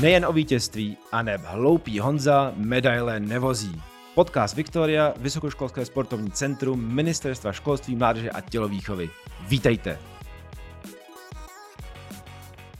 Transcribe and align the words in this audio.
Nejen 0.00 0.26
o 0.26 0.32
vítězství, 0.32 0.96
a 1.12 1.22
neb 1.22 1.40
hloupý 1.44 2.00
Honza 2.00 2.52
medaile 2.56 3.20
nevozí. 3.20 3.82
Podcast 4.14 4.56
Viktoria, 4.56 5.14
Vysokoškolské 5.16 5.84
sportovní 5.84 6.30
centrum 6.30 6.94
Ministerstva 6.94 7.52
školství, 7.52 7.96
mládeže 7.96 8.30
a 8.30 8.40
tělovýchovy. 8.40 9.10
Vítejte! 9.48 9.98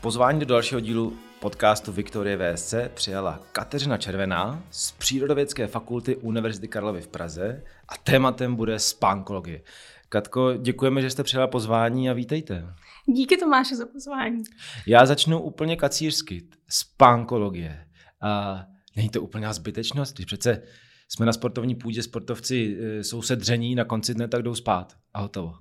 Pozvání 0.01 0.41
do 0.41 0.47
dalšího 0.47 0.81
dílu 0.81 1.17
podcastu 1.41 1.93
Viktorie 1.93 2.37
VSC 2.37 2.75
přijala 2.95 3.41
Kateřina 3.53 3.97
Červená 3.97 4.63
z 4.71 4.93
Přírodovědské 4.93 5.67
fakulty 5.67 6.17
Univerzity 6.17 6.69
Karlovy 6.69 7.01
v 7.01 7.09
Praze 7.09 7.63
a 7.89 7.97
tématem 7.97 8.57
bude 8.57 8.79
spánkologie. 8.79 9.61
Katko, 10.09 10.57
děkujeme, 10.57 11.03
že 11.03 11.11
jste 11.11 11.23
přijala 11.23 11.47
pozvání 11.47 12.11
a 12.11 12.13
vítejte. 12.13 12.67
Díky 13.07 13.37
Tomáše 13.37 13.77
za 13.77 13.87
pozvání. 13.87 14.43
Já 14.87 15.07
začnu 15.07 15.43
úplně 15.43 15.77
kacířsky. 15.77 16.49
Spánkologie. 16.69 17.87
A 18.23 18.63
není 18.97 19.09
to 19.09 19.23
úplná 19.23 19.53
zbytečnost, 19.53 20.15
když 20.15 20.27
přece 20.27 20.63
jsme 21.09 21.27
na 21.27 21.33
sportovní 21.33 21.75
půdě, 21.75 22.03
sportovci 22.03 22.79
e, 22.81 23.05
jsou 23.05 23.23
sedření, 23.23 23.75
na 23.75 23.85
konci 23.85 24.15
dne 24.15 24.29
tak 24.29 24.43
jdou 24.43 24.55
spát 24.55 24.97
a 25.15 25.21
hotovo. 25.21 25.53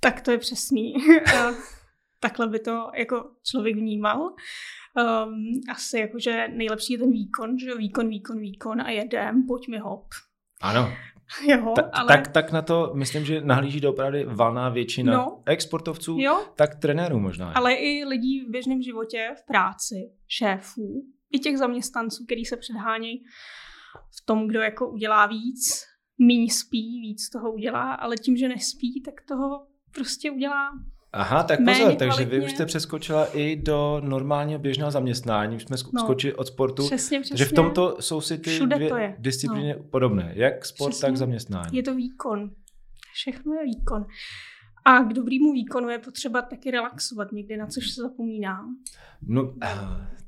Tak 0.00 0.20
to 0.20 0.30
je 0.30 0.38
přesný. 0.38 0.94
Takhle 2.20 2.48
by 2.48 2.58
to 2.58 2.90
jako 2.98 3.30
člověk 3.42 3.76
vnímal. 3.76 4.20
Um, 4.20 5.60
asi 5.70 5.98
jakože 5.98 6.48
nejlepší 6.48 6.92
je 6.92 6.98
ten 6.98 7.10
výkon, 7.10 7.58
že 7.58 7.74
výkon, 7.74 8.08
výkon, 8.08 8.38
výkon 8.38 8.80
a 8.80 8.90
jedem, 8.90 9.46
pojďme 9.46 9.78
hop. 9.78 10.06
Ano, 10.60 10.92
Jo, 11.48 11.72
Ta, 11.76 11.82
ale... 11.92 12.08
tak, 12.08 12.28
tak 12.28 12.52
na 12.52 12.62
to 12.62 12.90
myslím, 12.94 13.24
že 13.24 13.40
nahlíží 13.40 13.80
do 13.80 13.90
opravdu 13.90 14.18
valná 14.26 14.68
většina 14.68 15.12
No. 15.12 15.42
exportovců, 15.46 16.16
Jo, 16.20 16.44
tak 16.56 16.74
trenérů 16.74 17.18
možná. 17.20 17.52
ale 17.52 17.74
i 17.74 18.04
lidí 18.04 18.40
v 18.40 18.50
běžném 18.50 18.82
životě, 18.82 19.30
v 19.42 19.46
práci, 19.46 20.10
šéfů, 20.28 21.02
i 21.32 21.38
těch 21.38 21.58
zaměstnanců, 21.58 22.24
kteří 22.26 22.44
se 22.44 22.56
předhánějí 22.56 23.24
v 24.22 24.26
tom, 24.26 24.48
kdo 24.48 24.60
jako 24.60 24.90
udělá 24.90 25.26
víc, 25.26 25.84
míň 26.18 26.48
spí, 26.48 27.00
víc 27.00 27.28
toho 27.30 27.52
udělá, 27.52 27.94
ale 27.94 28.16
tím, 28.16 28.36
že 28.36 28.48
nespí, 28.48 29.02
tak 29.04 29.14
toho 29.28 29.66
prostě 29.94 30.30
udělá 30.30 30.70
Aha, 31.16 31.42
tak 31.42 31.60
méně 31.60 31.78
pozor, 31.78 31.94
takže 31.96 32.18
vy 32.18 32.24
kvalitně. 32.26 32.46
už 32.46 32.52
jste 32.52 32.66
přeskočila 32.66 33.26
i 33.32 33.56
do 33.56 34.00
normálního 34.04 34.58
běžného 34.58 34.90
zaměstnání, 34.90 35.56
už 35.56 35.62
jsme 35.62 35.76
No. 35.92 36.00
skočili 36.00 36.34
od 36.34 36.46
sportu. 36.46 36.86
přesně, 36.86 37.20
přesně. 37.20 37.32
Takže 37.32 37.44
v 37.44 37.52
tomto 37.52 37.96
jsou 38.00 38.20
si 38.20 38.38
ty 38.38 38.50
Všude 38.50 38.76
dvě 38.76 38.88
to 38.88 38.96
je. 38.96 39.08
No. 39.08 39.14
disciplíny 39.18 39.74
podobné, 39.90 40.32
jak 40.36 40.64
sport, 40.64 40.90
Přesně. 40.90 41.06
tak 41.08 41.16
zaměstnání. 41.16 41.76
Je 41.76 41.82
to 41.82 41.94
výkon. 41.94 42.50
Všechno 43.14 43.52
je 43.54 43.64
výkon. 43.64 44.06
A 44.86 44.98
k 45.02 45.12
dobrému 45.12 45.52
výkonu 45.52 45.88
je 45.88 45.98
potřeba 45.98 46.42
taky 46.42 46.70
relaxovat 46.70 47.32
někdy, 47.32 47.56
na 47.56 47.66
což 47.66 47.90
se 47.90 48.02
zapomíná. 48.02 48.60
No, 49.26 49.54
eh, 49.62 49.68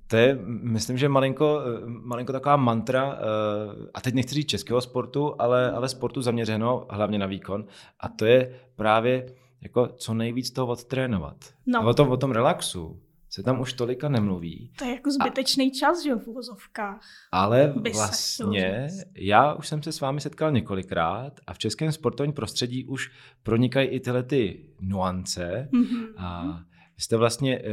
to 0.06 0.16
je, 0.16 0.38
myslím, 0.46 0.98
že 0.98 1.08
malinko, 1.08 1.60
eh, 1.60 1.80
malinko 1.86 2.32
taková 2.32 2.56
mantra, 2.56 3.18
eh, 3.18 3.88
a 3.94 4.00
teď 4.00 4.14
nechci 4.14 4.34
říct 4.34 4.46
českého 4.46 4.80
sportu, 4.80 5.34
ale, 5.38 5.70
ale 5.72 5.88
sportu 5.88 6.22
zaměřeno 6.22 6.86
hlavně 6.90 7.18
na 7.18 7.26
výkon, 7.26 7.64
a 8.00 8.08
to 8.08 8.24
je 8.26 8.60
právě 8.76 9.26
jako 9.60 9.86
co 9.86 10.14
nejvíc 10.14 10.50
toho 10.50 10.66
odtrénovat. 10.66 11.36
No. 11.66 11.80
A 11.80 11.86
o 11.86 11.94
tom, 11.94 12.08
o 12.08 12.16
tom 12.16 12.30
relaxu 12.32 13.00
se 13.30 13.42
tam 13.42 13.60
už 13.60 13.72
tolika 13.72 14.08
nemluví, 14.08 14.70
To 14.78 14.84
je 14.84 14.90
jako 14.90 15.10
zbytečný 15.10 15.70
čas, 15.70 16.02
že 16.04 16.14
v 16.14 16.26
uvozovkách. 16.28 17.00
ale 17.32 17.74
vlastně 17.94 18.88
já 19.16 19.54
už 19.54 19.68
jsem 19.68 19.82
se 19.82 19.92
s 19.92 20.00
vámi 20.00 20.20
setkal 20.20 20.52
několikrát 20.52 21.32
a 21.46 21.54
v 21.54 21.58
českém 21.58 21.92
sportovním 21.92 22.32
prostředí 22.32 22.84
už 22.84 23.10
pronikají 23.42 23.88
i 23.88 24.00
tyhle 24.00 24.22
ty 24.22 24.64
nuance, 24.80 25.68
Mhm. 25.72 26.06
A 26.16 26.60
vy 26.96 27.02
jste 27.02 27.16
vlastně 27.16 27.58
eh, 27.58 27.64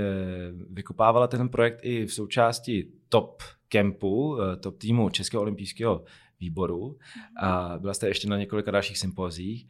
vykopávala 0.69 1.27
ten 1.27 1.49
projekt 1.49 1.79
i 1.83 2.05
v 2.05 2.13
součásti 2.13 2.87
top 3.09 3.43
campu, 3.69 4.37
eh, 4.41 4.55
top 4.55 4.77
týmu 4.77 5.09
Českého 5.09 5.41
olympijského 5.41 6.03
výboru 6.43 6.97
a 7.41 7.79
byla 7.79 7.93
jste 7.93 8.07
ještě 8.07 8.27
na 8.27 8.37
několika 8.37 8.71
dalších 8.71 8.97
sympozích. 8.97 9.67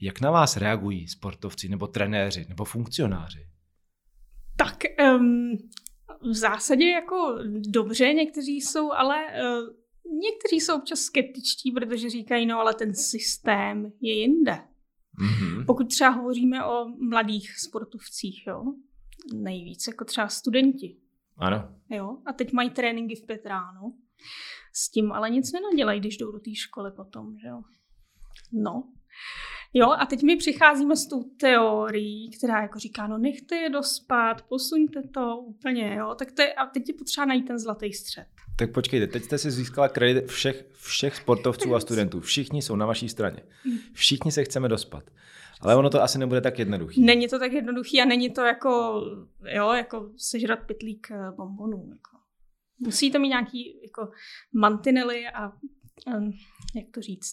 Jak 0.00 0.20
na 0.20 0.30
vás 0.30 0.56
reagují 0.56 1.08
sportovci 1.08 1.68
nebo 1.68 1.86
trenéři 1.86 2.46
nebo 2.48 2.64
funkcionáři? 2.64 3.46
Tak 4.56 4.76
um, 5.18 5.56
v 6.20 6.34
zásadě 6.34 6.88
jako 6.88 7.38
dobře, 7.68 8.14
někteří 8.14 8.60
jsou, 8.60 8.92
ale 8.92 9.16
uh, 9.16 9.68
někteří 10.04 10.60
jsou 10.60 10.76
občas 10.76 10.98
skeptičtí, 11.00 11.72
protože 11.72 12.10
říkají, 12.10 12.46
no 12.46 12.58
ale 12.58 12.74
ten 12.74 12.94
systém 12.94 13.92
je 14.00 14.20
jinde. 14.20 14.58
Mhm. 15.18 15.66
Pokud 15.66 15.88
třeba 15.88 16.10
hovoříme 16.10 16.64
o 16.64 16.86
mladých 17.08 17.50
sportovcích, 17.58 18.46
jo, 18.46 18.64
nejvíc 19.34 19.86
jako 19.86 20.04
třeba 20.04 20.28
studenti, 20.28 20.96
Ano. 21.36 21.68
jo, 21.90 22.16
a 22.26 22.32
teď 22.32 22.52
mají 22.52 22.70
tréninky 22.70 23.14
v 23.14 23.26
pět 23.26 23.46
ráno, 23.46 23.92
s 24.72 24.90
tím 24.90 25.12
ale 25.12 25.30
nic 25.30 25.52
nenadělají, 25.52 26.00
když 26.00 26.16
jdou 26.16 26.32
do 26.32 26.38
té 26.38 26.54
školy 26.54 26.90
potom, 26.90 27.38
že 27.38 27.48
jo. 27.48 27.62
No. 28.52 28.84
Jo, 29.74 29.90
a 29.90 30.06
teď 30.06 30.22
my 30.22 30.36
přicházíme 30.36 30.96
s 30.96 31.06
tou 31.06 31.22
teorií, 31.22 32.30
která 32.30 32.62
jako 32.62 32.78
říká, 32.78 33.06
no 33.06 33.18
nechte 33.18 33.56
je 33.56 33.70
dospat, 33.70 34.42
posuňte 34.42 35.02
to 35.02 35.36
úplně, 35.36 35.94
jo, 35.98 36.14
tak 36.18 36.32
to 36.32 36.42
je, 36.42 36.52
a 36.52 36.66
teď 36.66 36.88
je 36.88 36.94
potřeba 36.94 37.24
najít 37.24 37.46
ten 37.46 37.58
zlatý 37.58 37.92
střed. 37.92 38.26
Tak 38.56 38.72
počkejte, 38.72 39.06
teď 39.06 39.24
jste 39.24 39.38
si 39.38 39.50
získala 39.50 39.88
kredit 39.88 40.26
všech, 40.26 40.66
všech 40.72 41.16
sportovců 41.16 41.74
a 41.74 41.80
studentů. 41.80 42.20
Všichni 42.20 42.62
jsou 42.62 42.76
na 42.76 42.86
vaší 42.86 43.08
straně. 43.08 43.42
Všichni 43.92 44.32
se 44.32 44.44
chceme 44.44 44.68
dospat. 44.68 45.04
Ale 45.60 45.76
ono 45.76 45.90
to 45.90 46.02
asi 46.02 46.18
nebude 46.18 46.40
tak 46.40 46.58
jednoduché. 46.58 47.00
Není 47.00 47.28
to 47.28 47.38
tak 47.38 47.52
jednoduchý 47.52 48.00
a 48.00 48.04
není 48.04 48.30
to 48.30 48.40
jako, 48.40 49.02
jo, 49.54 49.72
jako 49.72 50.10
sežrat 50.16 50.58
pytlík 50.66 51.08
eh, 51.10 51.32
bombonů. 51.36 51.86
Jako. 51.90 52.19
Musí 52.80 53.10
to 53.10 53.18
mít 53.18 53.28
nějaký 53.28 53.80
jako 53.82 54.10
mantinely 54.52 55.26
a, 55.28 55.52
jak 56.74 56.84
to 56.94 57.00
říct, 57.02 57.30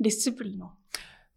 disciplínu. 0.00 0.66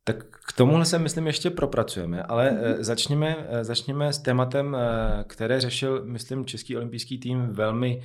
Tak 0.03 0.25
k 0.47 0.53
tomuhle 0.57 0.85
se, 0.85 0.99
myslím, 0.99 1.27
ještě 1.27 1.49
propracujeme, 1.49 2.23
ale 2.23 2.51
Mhm. 2.51 2.61
mm-hmm. 2.61 2.77
začněme, 2.83 3.47
eh, 3.49 3.63
začněme 3.63 4.13
s 4.13 4.19
tématem, 4.19 4.75
eh, 4.75 5.23
které 5.27 5.61
řešil, 5.61 6.05
myslím, 6.05 6.45
Český 6.45 6.75
olympijský 6.77 7.17
tým 7.17 7.47
velmi 7.47 8.03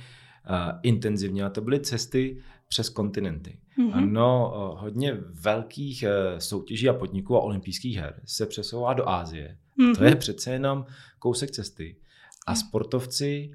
intenzivně, 0.83 1.43
a 1.43 1.49
to 1.49 1.61
byly 1.61 1.79
cesty 1.79 2.41
přes 2.67 2.89
kontinenty. 2.89 3.59
Mhm. 3.77 3.93
Ano, 3.93 4.53
eh, 4.55 4.81
hodně 4.81 5.13
velkých 5.41 6.03
soutěží 6.37 6.89
a 6.89 6.93
podniků 6.93 7.35
a 7.35 7.39
olympijských 7.39 7.97
her 7.97 8.21
se 8.25 8.45
přesouvá 8.45 8.93
do 8.93 9.09
Ázie. 9.09 9.57
To 9.77 9.83
Mhm. 9.83 10.03
je 10.05 10.15
přece 10.15 10.51
jenom 10.51 10.85
kousek 11.19 11.51
cesty. 11.51 11.95
A 12.47 12.51
Mhm. 12.51 12.59
sportovci 12.59 13.51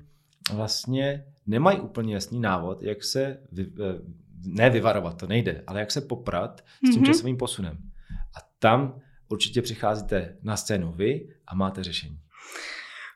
vlastně 0.54 1.24
nemají 1.46 1.80
úplně 1.80 2.14
jasný 2.14 2.40
návod, 2.40 2.82
jak 2.82 3.04
se, 3.04 3.42
vy, 3.52 3.62
eh, 3.62 4.02
ne 4.44 4.70
vyvarovat, 4.70 5.18
to 5.18 5.26
nejde, 5.26 5.64
ale 5.66 5.80
jak 5.80 5.90
se 5.90 6.00
poprat 6.00 6.60
s 6.60 6.90
tím 6.90 7.02
Mhm. 7.02 7.04
časovým 7.04 7.36
posunem. 7.36 7.78
A 8.36 8.38
tam 8.58 9.00
určitě 9.28 9.62
přicházíte 9.62 10.36
na 10.42 10.56
scénu 10.56 10.92
vy 10.92 11.28
a 11.46 11.54
máte 11.54 11.84
řešení. 11.84 12.18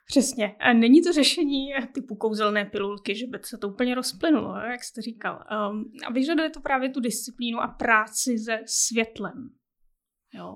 Přesně. 0.07 0.55
A 0.59 0.73
není 0.73 1.01
to 1.01 1.13
řešení 1.13 1.65
typu 1.93 2.15
kouzelné 2.15 2.65
pilulky, 2.65 3.15
že 3.15 3.27
by 3.27 3.39
se 3.41 3.57
to 3.57 3.69
úplně 3.69 3.95
rozplynulo, 3.95 4.57
jak 4.57 4.83
jste 4.83 5.01
říkal. 5.01 5.43
Um, 5.71 5.91
a 6.07 6.11
vyžaduje 6.11 6.49
to 6.49 6.61
právě 6.61 6.89
tu 6.89 6.99
disciplínu 6.99 7.59
a 7.59 7.67
práci 7.67 8.37
se 8.37 8.59
světlem. 8.65 9.49
Jo. 10.33 10.55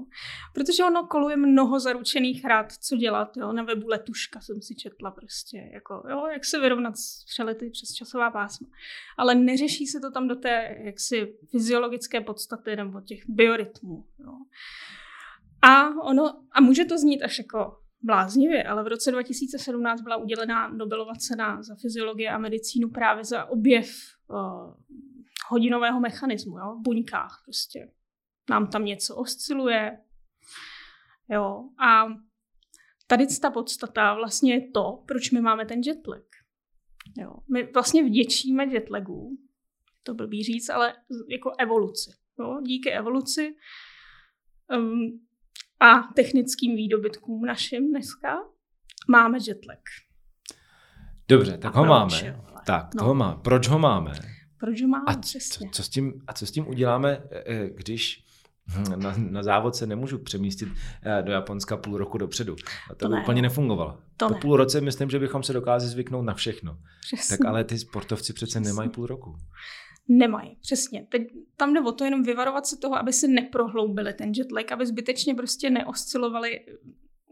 Protože 0.53 0.83
ono 0.83 1.07
koluje 1.07 1.37
mnoho 1.37 1.79
zaručených 1.79 2.45
rád, 2.45 2.71
co 2.71 2.95
dělat. 2.95 3.37
Jo. 3.37 3.51
Na 3.51 3.63
webu 3.63 3.87
Letuška 3.87 4.41
jsem 4.41 4.61
si 4.61 4.75
četla 4.75 5.11
prostě, 5.11 5.69
jako, 5.73 6.03
jo, 6.09 6.27
jak 6.33 6.45
se 6.45 6.59
vyrovnat 6.59 6.97
s 6.97 7.25
přelety 7.25 7.69
přes 7.69 7.93
časová 7.93 8.31
pásma. 8.31 8.67
Ale 9.17 9.35
neřeší 9.35 9.87
se 9.87 9.99
to 9.99 10.11
tam 10.11 10.27
do 10.27 10.35
té 10.35 10.77
jaksi 10.79 11.37
fyziologické 11.51 12.21
podstaty 12.21 12.75
nebo 12.75 13.01
těch 13.01 13.19
biorytmů. 13.27 14.05
Jo. 14.19 14.33
A, 15.61 15.89
ono, 16.03 16.43
a 16.51 16.61
může 16.61 16.85
to 16.85 16.97
znít 16.97 17.21
až 17.21 17.37
jako 17.37 17.77
bláznivě, 18.01 18.63
ale 18.63 18.83
v 18.83 18.87
roce 18.87 19.11
2017 19.11 20.01
byla 20.01 20.17
udělená 20.17 20.67
Nobelova 20.67 21.13
cena 21.15 21.63
za 21.63 21.75
fyziologii 21.75 22.27
a 22.27 22.37
medicínu 22.37 22.89
právě 22.89 23.23
za 23.23 23.45
objev 23.45 23.89
uh, 24.29 24.73
hodinového 25.49 25.99
mechanismu, 25.99 26.57
jo, 26.57 26.75
v 26.79 26.81
buňkách 26.81 27.41
prostě. 27.45 27.87
Nám 28.49 28.67
tam 28.67 28.85
něco 28.85 29.15
osciluje, 29.15 29.97
jo, 31.29 31.63
a 31.87 32.05
tady 33.07 33.27
ta 33.41 33.51
podstata 33.51 34.13
vlastně 34.13 34.53
je 34.53 34.71
to, 34.71 35.03
proč 35.07 35.31
my 35.31 35.41
máme 35.41 35.65
ten 35.65 35.81
jetlag. 35.85 36.23
Jo. 37.17 37.33
My 37.53 37.71
vlastně 37.73 38.03
vděčíme 38.03 38.65
jetlagu, 38.65 39.37
to 40.03 40.13
blbý 40.13 40.43
říct, 40.43 40.69
ale 40.69 40.93
jako 41.29 41.51
evoluci. 41.59 42.11
Jo. 42.39 42.61
Díky 42.63 42.91
evoluci 42.91 43.55
um, 44.77 45.19
a 45.79 45.99
technickým 46.15 46.75
výdobytkům 46.75 47.45
našim 47.45 47.89
dneska 47.89 48.37
máme 49.09 49.37
jetlag. 49.47 49.79
Dobře, 51.27 51.57
tak 51.57 51.75
A 51.75 51.79
ho 51.79 51.83
proč, 51.85 51.89
máme. 51.89 52.33
ale- 52.51 52.61
Tak, 52.65 52.93
no. 52.95 52.99
toho 52.99 53.15
máme. 53.15 53.41
Proč 53.43 53.67
ho 53.67 53.79
máme? 53.79 54.11
Proč 54.59 54.81
ho 54.81 54.87
máme 54.87 55.03
A 55.07 55.13
co, 55.13 55.19
přesně? 55.21 55.69
co, 55.71 55.83
s 55.83 55.89
tím, 55.89 56.13
a 56.27 56.33
co 56.33 56.45
s 56.45 56.51
tím 56.51 56.67
uděláme, 56.67 57.23
eh, 57.31 57.69
když 57.69 58.23
Hm, 58.23 58.26
na, 58.95 59.15
na 59.17 59.43
závod 59.43 59.75
se 59.75 59.87
nemůžu 59.87 60.17
přemístit 60.17 60.69
eh, 61.03 61.23
do 61.23 61.31
Japonska 61.31 61.77
půl 61.77 61.97
roku 61.97 62.17
dopředu. 62.17 62.55
A 62.91 62.95
to, 62.95 62.95
to 62.95 63.09
by 63.09 63.15
ne, 63.15 63.21
úplně 63.21 63.41
nefungovalo. 63.41 63.97
To 64.17 64.27
po 64.27 64.33
ne. 64.33 64.39
půl 64.39 64.57
roce 64.57 64.81
myslím, 64.81 65.09
že 65.09 65.19
bychom 65.19 65.43
se 65.43 65.53
dokázali 65.53 65.91
zvyknout 65.91 66.25
na 66.25 66.33
všechno. 66.33 66.77
Přesně. 67.01 67.37
Tak 67.37 67.47
ale 67.47 67.63
ty 67.63 67.79
sportovci 67.79 68.33
přece 68.33 68.59
Přesně. 68.59 68.69
nemají 68.69 68.89
půl 68.89 69.05
roku. 69.05 69.35
Nemají, 70.07 70.57
přesně. 70.61 71.07
Teď 71.09 71.21
tam 71.57 71.73
jde 71.73 71.81
o 71.81 71.91
to 71.91 72.05
jenom 72.05 72.23
vyvarovat 72.23 72.65
se 72.65 72.77
toho, 72.77 72.95
aby 72.95 73.13
si 73.13 73.27
neprohloubili 73.27 74.13
ten 74.13 74.31
jet 74.35 74.51
lag, 74.51 74.71
aby 74.71 74.85
zbytečně 74.85 75.35
prostě 75.35 75.69
neoscilovali, 75.69 76.59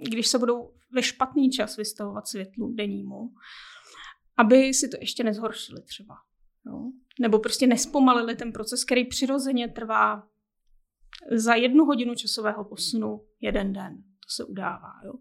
když 0.10 0.28
se 0.28 0.40
budou 0.40 0.72
ve 0.92 1.04
špatný 1.04 1.50
čas 1.50 1.78
vystavovat 1.78 2.28
světlu 2.28 2.74
dennímu, 2.74 3.32
aby 4.38 4.74
si 4.74 4.90
to 4.90 4.98
ještě 5.02 5.24
nezhoršili 5.24 5.82
třeba. 5.82 6.16
Jo? 6.66 6.92
Nebo 7.20 7.40
prostě 7.40 7.68
nespomalili 7.68 8.36
ten 8.36 8.52
proces, 8.52 8.84
který 8.84 9.06
přirozeně 9.06 9.68
trvá 9.68 10.24
za 11.32 11.56
jednu 11.56 11.86
hodinu 11.86 12.16
časového 12.16 12.64
posunu 12.64 13.22
jeden 13.42 13.74
den. 13.74 13.96
To 13.98 14.30
se 14.36 14.44
udává. 14.44 14.92
Jo? 15.06 15.14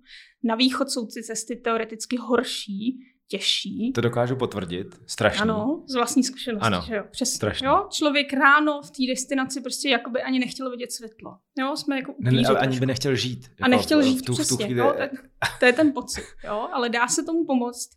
Na 0.44 0.54
východ 0.54 0.90
jsou 0.90 1.06
ty 1.06 1.22
cesty 1.22 1.56
teoreticky 1.56 2.16
horší, 2.16 2.98
těžší, 3.28 3.92
To 3.94 4.00
dokážu 4.00 4.36
potvrdit. 4.36 4.86
Strašně. 5.06 5.42
ano, 5.42 5.84
z 5.88 5.94
vlastní 5.94 6.24
zkušenosti, 6.24 6.66
Ano, 6.66 6.82
že 6.86 6.94
jo, 6.96 7.04
přesně. 7.10 7.36
strašně. 7.36 7.66
Jo? 7.66 7.88
Člověk 7.92 8.32
ráno 8.32 8.82
v 8.82 8.90
té 8.90 9.02
destinaci 9.08 9.60
prostě 9.60 9.88
jakoby 9.88 10.22
ani 10.22 10.38
nechtěl 10.38 10.70
vidět 10.70 10.92
světlo. 10.92 11.38
Jo, 11.58 11.76
jsme 11.76 11.96
jako 11.96 12.14
Ne, 12.18 12.30
ne, 12.32 12.42
ale 12.48 12.58
ani 12.58 12.80
by 12.80 12.86
nechtěl 12.86 13.14
žít. 13.16 13.48
A 13.62 13.68
nechtěl 13.68 14.00
v- 14.00 14.04
žít, 14.04 14.18
v 14.18 14.22
tu, 14.22 14.32
v 14.32 14.36
tu 14.36 14.42
přesně. 14.42 14.64
chvíli. 14.64 14.80
jo, 14.80 14.94
to, 14.98 15.16
to 15.60 15.66
je 15.66 15.72
ten 15.72 15.92
pocit, 15.92 16.24
jo, 16.44 16.68
ale 16.72 16.88
dá 16.88 17.08
se 17.08 17.22
tomu 17.22 17.44
pomoct. 17.46 17.90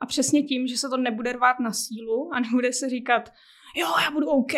A 0.00 0.06
přesně 0.06 0.42
tím, 0.42 0.66
že 0.66 0.76
se 0.78 0.88
to 0.88 0.96
nebude 0.96 1.32
rvát 1.32 1.60
na 1.60 1.72
sílu 1.72 2.30
a 2.34 2.40
nebude 2.40 2.72
se 2.72 2.88
říkat, 2.88 3.32
jo, 3.76 3.86
já 4.04 4.10
budu 4.10 4.26
OK, 4.26 4.52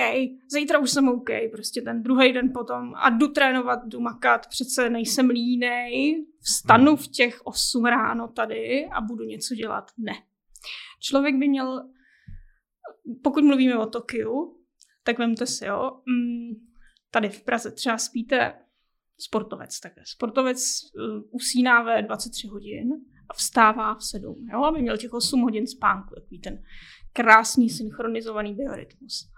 zítra 0.53 0.79
už 0.79 0.91
jsem 0.91 1.09
OK, 1.09 1.31
prostě 1.50 1.82
ten 1.82 2.03
druhý 2.03 2.32
den 2.32 2.53
potom 2.53 2.94
a 2.94 3.11
jdu 3.11 3.29
trénovat, 3.29 3.79
jdu 3.87 4.00
makat, 4.00 4.47
přece 4.47 4.91
nejsem 4.91 5.29
línej, 5.29 6.26
vstanu 6.41 6.97
v 6.97 7.09
těch 7.09 7.41
8 7.44 7.85
ráno 7.85 8.29
tady 8.29 8.87
a 8.93 9.00
budu 9.00 9.25
něco 9.25 9.55
dělat. 9.55 9.91
Ne. 9.99 10.12
Člověk 11.00 11.37
by 11.37 11.49
měl, 11.49 11.91
pokud 13.23 13.44
mluvíme 13.44 13.79
o 13.79 13.87
Tokiu, 13.87 14.59
tak 15.03 15.19
vemte 15.19 15.47
si, 15.47 15.64
jo, 15.64 16.00
mm, 16.06 16.50
tady 17.11 17.29
v 17.29 17.44
Praze 17.44 17.70
třeba 17.70 17.99
spíte 17.99 18.55
sportovec 19.19 19.81
takhle. 19.81 20.05
Sportovec 20.06 20.59
uh, 20.59 21.23
usíná 21.31 21.82
ve 21.82 22.03
23 22.03 22.47
hodin 22.47 22.93
a 23.29 23.35
vstává 23.35 23.94
v 23.94 24.05
7, 24.05 24.49
jo, 24.53 24.62
aby 24.62 24.82
měl 24.82 24.97
těch 24.97 25.12
8 25.12 25.41
hodin 25.41 25.67
spánku, 25.67 26.14
takový 26.14 26.41
ten 26.41 26.62
krásný 27.12 27.70
synchronizovaný 27.70 28.55
biorytmus. 28.55 29.31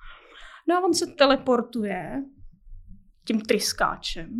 No 0.69 0.77
a 0.77 0.85
on 0.85 0.95
se 0.95 1.07
teleportuje 1.07 2.23
tím 3.25 3.41
tryskáčem, 3.41 4.31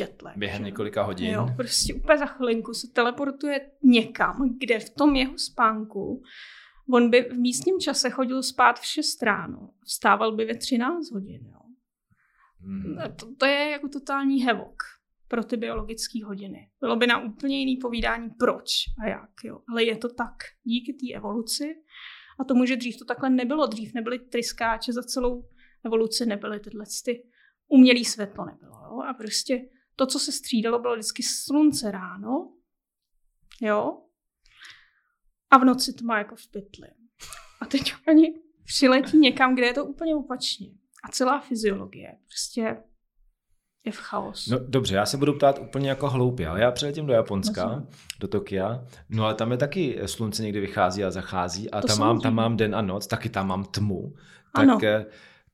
jetlag. 0.00 0.36
Během 0.36 0.64
několika 0.64 1.02
hodin. 1.02 1.30
Jo, 1.30 1.46
prostě 1.56 1.94
úplně 1.94 2.18
za 2.18 2.26
chvilinku 2.26 2.74
se 2.74 2.86
teleportuje 2.92 3.70
někam, 3.82 4.56
kde 4.58 4.78
v 4.78 4.90
tom 4.90 5.16
jeho 5.16 5.38
spánku 5.38 6.22
on 6.92 7.10
by 7.10 7.22
v 7.22 7.38
místním 7.38 7.80
čase 7.80 8.10
chodil 8.10 8.42
spát 8.42 8.80
v 8.80 8.86
6 8.86 9.22
ráno. 9.22 9.70
Vstával 9.84 10.36
by 10.36 10.44
ve 10.44 10.54
13 10.54 11.10
hodin. 11.10 11.46
Jo. 11.46 11.60
Mm. 12.60 12.96
To, 13.16 13.34
to 13.34 13.46
je 13.46 13.70
jako 13.70 13.88
totální 13.88 14.42
hevok 14.42 14.82
pro 15.28 15.44
ty 15.44 15.56
biologické 15.56 16.24
hodiny. 16.24 16.70
Bylo 16.80 16.96
by 16.96 17.06
na 17.06 17.22
úplně 17.22 17.58
jiný 17.58 17.76
povídání 17.76 18.30
proč 18.30 18.70
a 19.02 19.08
jak. 19.08 19.30
Jo. 19.44 19.60
Ale 19.68 19.84
je 19.84 19.96
to 19.96 20.08
tak 20.08 20.34
díky 20.62 20.92
té 20.92 21.16
evoluci 21.16 21.74
a 22.38 22.44
tomu, 22.44 22.66
že 22.66 22.76
dřív 22.76 22.98
to 22.98 23.04
takhle 23.04 23.30
nebylo. 23.30 23.66
Dřív 23.66 23.94
nebyly 23.94 24.18
tryskáče 24.18 24.92
za 24.92 25.02
celou 25.02 25.48
evoluci, 25.84 26.26
nebyly 26.26 26.60
tyhle 26.60 26.84
ty 27.04 27.26
umělý 27.68 28.04
světlo 28.04 28.44
nebylo. 28.46 28.72
Jo. 28.72 29.00
A 29.10 29.14
prostě 29.14 29.68
to, 29.96 30.06
co 30.06 30.18
se 30.18 30.32
střídalo, 30.32 30.78
bylo 30.78 30.94
vždycky 30.94 31.22
slunce 31.22 31.90
ráno, 31.90 32.52
jo, 33.62 34.02
a 35.50 35.58
v 35.58 35.64
noci 35.64 35.92
tma 35.92 36.18
jako 36.18 36.36
v 36.36 36.50
pytli. 36.50 36.88
A 37.60 37.66
teď 37.66 37.94
oni 38.08 38.34
přiletí 38.64 39.18
někam, 39.18 39.54
kde 39.54 39.66
je 39.66 39.74
to 39.74 39.84
úplně 39.84 40.16
opačně. 40.16 40.68
A 41.04 41.08
celá 41.08 41.40
fyziologie 41.40 42.18
prostě 42.26 42.82
je 43.88 43.92
v 43.92 43.96
chaosu. 43.98 44.50
No 44.52 44.58
dobře, 44.68 44.94
já 44.96 45.06
se 45.06 45.16
budu 45.16 45.32
ptát 45.34 45.58
úplně 45.58 45.88
jako 45.88 46.08
hloupě, 46.10 46.48
ale 46.48 46.60
já 46.60 46.70
přiletím 46.70 47.06
do 47.06 47.12
Japonska, 47.12 47.64
Rozumím. 47.64 47.86
do 48.20 48.28
Tokia, 48.28 48.84
no 49.08 49.24
ale 49.24 49.34
tam 49.34 49.50
je 49.52 49.58
taky 49.58 50.00
slunce 50.06 50.42
někdy 50.42 50.60
vychází 50.60 51.04
a 51.04 51.10
zachází 51.10 51.70
a 51.70 51.80
To 51.80 51.86
tam 51.86 51.98
mám, 51.98 52.20
tam 52.20 52.34
mám 52.34 52.56
den 52.56 52.74
a 52.74 52.82
noc, 52.82 53.06
taky 53.06 53.28
tam 53.28 53.48
mám 53.48 53.64
tmu. 53.64 54.14
Ano. 54.54 54.74
Tak, 54.74 54.84
eh, 54.84 55.06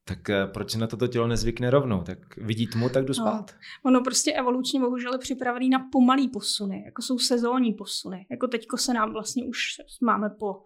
tak 0.04 0.30
eh, 0.30 0.46
proč 0.46 0.74
na 0.74 0.86
toto 0.86 1.06
tělo 1.08 1.26
nezvykne 1.26 1.70
rovnou? 1.70 2.02
Tak 2.02 2.18
vidí 2.36 2.66
tmu, 2.66 2.88
tak 2.88 3.04
jdu 3.04 3.12
No. 3.18 3.24
spát. 3.24 3.54
Ono 3.84 4.00
prostě 4.00 4.32
evolučně 4.32 4.80
bohužel 4.80 5.12
je 5.12 5.18
připravený 5.18 5.68
na 5.70 5.88
pomalý 5.92 6.28
posuny, 6.28 6.82
jako 6.86 7.02
jsou 7.02 7.18
sezónní 7.18 7.72
posuny. 7.72 8.26
Jako 8.30 8.46
teďko 8.48 8.76
se 8.76 8.94
nám 8.94 9.12
vlastně 9.12 9.44
už 9.44 9.58
máme 10.02 10.30
po, 10.30 10.62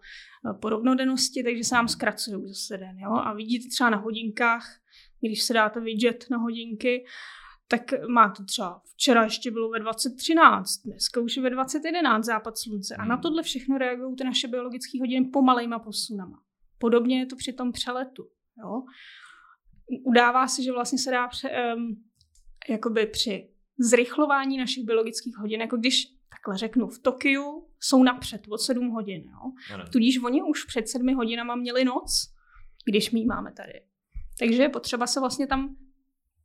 po 0.61 0.69
rovnodennosti, 0.69 1.43
takže 1.43 1.63
se 1.63 1.75
nám 1.75 1.87
zkracují 1.87 2.47
zase 2.47 2.77
den. 2.77 2.99
Jo? 2.99 3.11
A 3.11 3.33
vidíte 3.33 3.69
třeba 3.69 3.89
na 3.89 3.97
hodinkách, 3.97 4.65
když 5.21 5.43
se 5.43 5.53
dáte 5.53 5.79
widget 5.79 6.25
na 6.31 6.37
hodinky, 6.37 7.05
tak 7.71 7.81
máte 8.07 8.43
třeba 8.43 8.81
včera 8.93 9.23
ještě 9.23 9.51
bylo 9.51 9.69
ve 9.69 9.79
2013, 9.79 10.77
dneska 10.77 11.21
už 11.21 11.35
je 11.35 11.43
ve 11.43 11.49
2011 11.49 12.25
západ 12.25 12.57
slunce. 12.57 12.95
A 12.95 13.05
na 13.05 13.15
Hmm. 13.15 13.21
tohle 13.21 13.43
všechno 13.43 13.77
reagují 13.77 14.15
ty 14.15 14.23
naše 14.23 14.47
biologické 14.47 14.99
hodiny 14.99 15.25
pomalejma 15.25 15.79
posunama. 15.79 16.41
Podobně 16.77 17.19
je 17.19 17.25
to 17.25 17.35
při 17.35 17.53
tom 17.53 17.71
přeletu. 17.71 18.29
Jo? 18.63 18.83
Udává 20.03 20.47
se, 20.47 20.63
že 20.63 20.71
vlastně 20.71 20.99
se 20.99 21.11
dá 21.11 21.27
pře, 21.27 21.49
um, 21.75 22.03
jakoby 22.69 23.05
při 23.05 23.49
zrychlování 23.79 24.57
našich 24.57 24.85
biologických 24.85 25.37
hodin, 25.37 25.61
jako 25.61 25.77
když 25.77 26.05
takhle 26.29 26.57
řeknu, 26.57 26.87
v 26.87 26.99
Tokiu 26.99 27.67
jsou 27.79 28.03
napřed 28.03 28.41
o 28.49 28.57
7 28.57 28.89
hodin. 28.89 29.21
Jo? 29.21 29.51
Ano. 29.73 29.85
Tudíž 29.91 30.19
oni 30.23 30.41
už 30.43 30.65
před 30.65 30.89
sedmi 30.89 31.13
hodinama 31.13 31.55
měli 31.55 31.85
noc, 31.85 32.33
když 32.85 33.11
my 33.11 33.25
máme 33.25 33.51
tady. 33.51 33.73
Takže 34.39 34.63
je 34.63 34.69
potřeba 34.69 35.07
se 35.07 35.19
vlastně 35.19 35.47
tam 35.47 35.75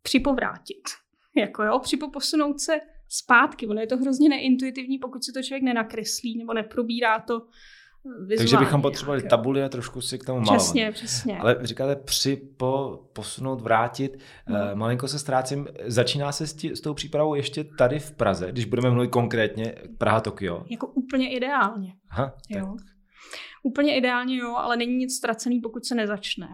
připovrátit. 0.02 1.03
Jako 1.40 1.62
jo, 1.62 1.78
připoposunout 1.78 2.60
se 2.60 2.80
zpátky. 3.08 3.66
Ono 3.66 3.80
je 3.80 3.86
to 3.86 3.96
hrozně 3.96 4.28
neintuitivní, 4.28 4.98
pokud 4.98 5.24
si 5.24 5.32
to 5.32 5.42
člověk 5.42 5.62
nenakreslí 5.62 6.38
nebo 6.38 6.54
neprobírá 6.54 7.20
to 7.20 7.34
eh, 7.36 8.26
vizuálně. 8.26 8.36
Takže 8.36 8.56
bychom 8.56 8.82
potřebovali 8.82 9.20
nějak, 9.20 9.30
tabuli 9.30 9.62
a 9.62 9.68
trošku 9.68 10.00
si 10.00 10.18
k 10.18 10.24
tomu 10.24 10.40
malovat. 10.40 10.58
Přesně, 10.58 10.92
přesně. 10.92 11.38
Ale 11.38 11.56
říkáte 11.62 11.96
při, 11.96 12.36
po, 12.36 13.02
posunout, 13.12 13.60
vrátit. 13.60 14.18
No. 14.48 14.58
No. 14.58 14.76
malinko 14.76 15.08
se 15.08 15.18
ztrácím. 15.18 15.66
Začíná 15.86 16.32
se 16.32 16.46
s, 16.46 16.52
tí, 16.52 16.76
s 16.76 16.80
tou 16.80 16.94
přípravou 16.94 17.34
ještě 17.34 17.64
tady 17.64 17.98
v 17.98 18.12
Praze, 18.12 18.52
když 18.52 18.64
budeme 18.64 18.90
mluvit 18.90 19.10
konkrétně 19.10 19.74
Praha-Tokio. 19.98 20.64
Jako 20.70 20.86
úplně 20.86 21.36
ideálně. 21.36 21.94
Aha, 22.10 22.34
tak. 22.52 22.62
Jo. 22.62 22.76
Úplně 23.62 23.96
ideálně 23.96 24.36
jo, 24.36 24.54
ale 24.56 24.76
není 24.76 24.96
nic 24.96 25.16
ztracený, 25.16 25.60
pokud 25.60 25.84
se 25.84 25.94
nezačne. 25.94 26.48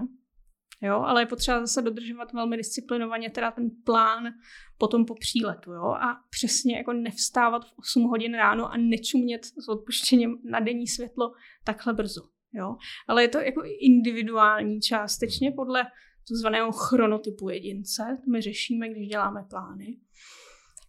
Jo, 0.82 0.94
ale 0.94 1.22
je 1.22 1.26
potřeba 1.26 1.60
zase 1.60 1.82
dodržovat 1.82 2.32
velmi 2.32 2.56
disciplinovaně 2.56 3.30
teda 3.30 3.50
ten 3.50 3.70
plán 3.84 4.24
potom 4.78 5.04
po 5.04 5.14
příletu, 5.14 5.72
jo, 5.72 5.84
a 5.84 6.20
přesně 6.30 6.76
jako 6.76 6.92
nevstávat 6.92 7.64
v 7.64 7.78
8 7.78 8.02
hodin 8.02 8.34
ráno 8.34 8.72
a 8.72 8.76
nečumět 8.76 9.44
s 9.44 9.68
odpuštěním 9.68 10.38
na 10.50 10.60
denní 10.60 10.86
světlo 10.86 11.32
takhle 11.64 11.92
brzo, 11.92 12.22
jo. 12.52 12.76
Ale 13.08 13.22
je 13.22 13.28
to 13.28 13.38
jako 13.38 13.62
individuální 13.80 14.80
částečně 14.80 15.52
podle 15.52 15.84
takzvaného 16.28 16.72
chronotypu 16.72 17.48
jedince, 17.48 18.02
to 18.24 18.30
my 18.30 18.40
řešíme, 18.40 18.88
když 18.88 19.08
děláme 19.08 19.44
plány. 19.50 19.96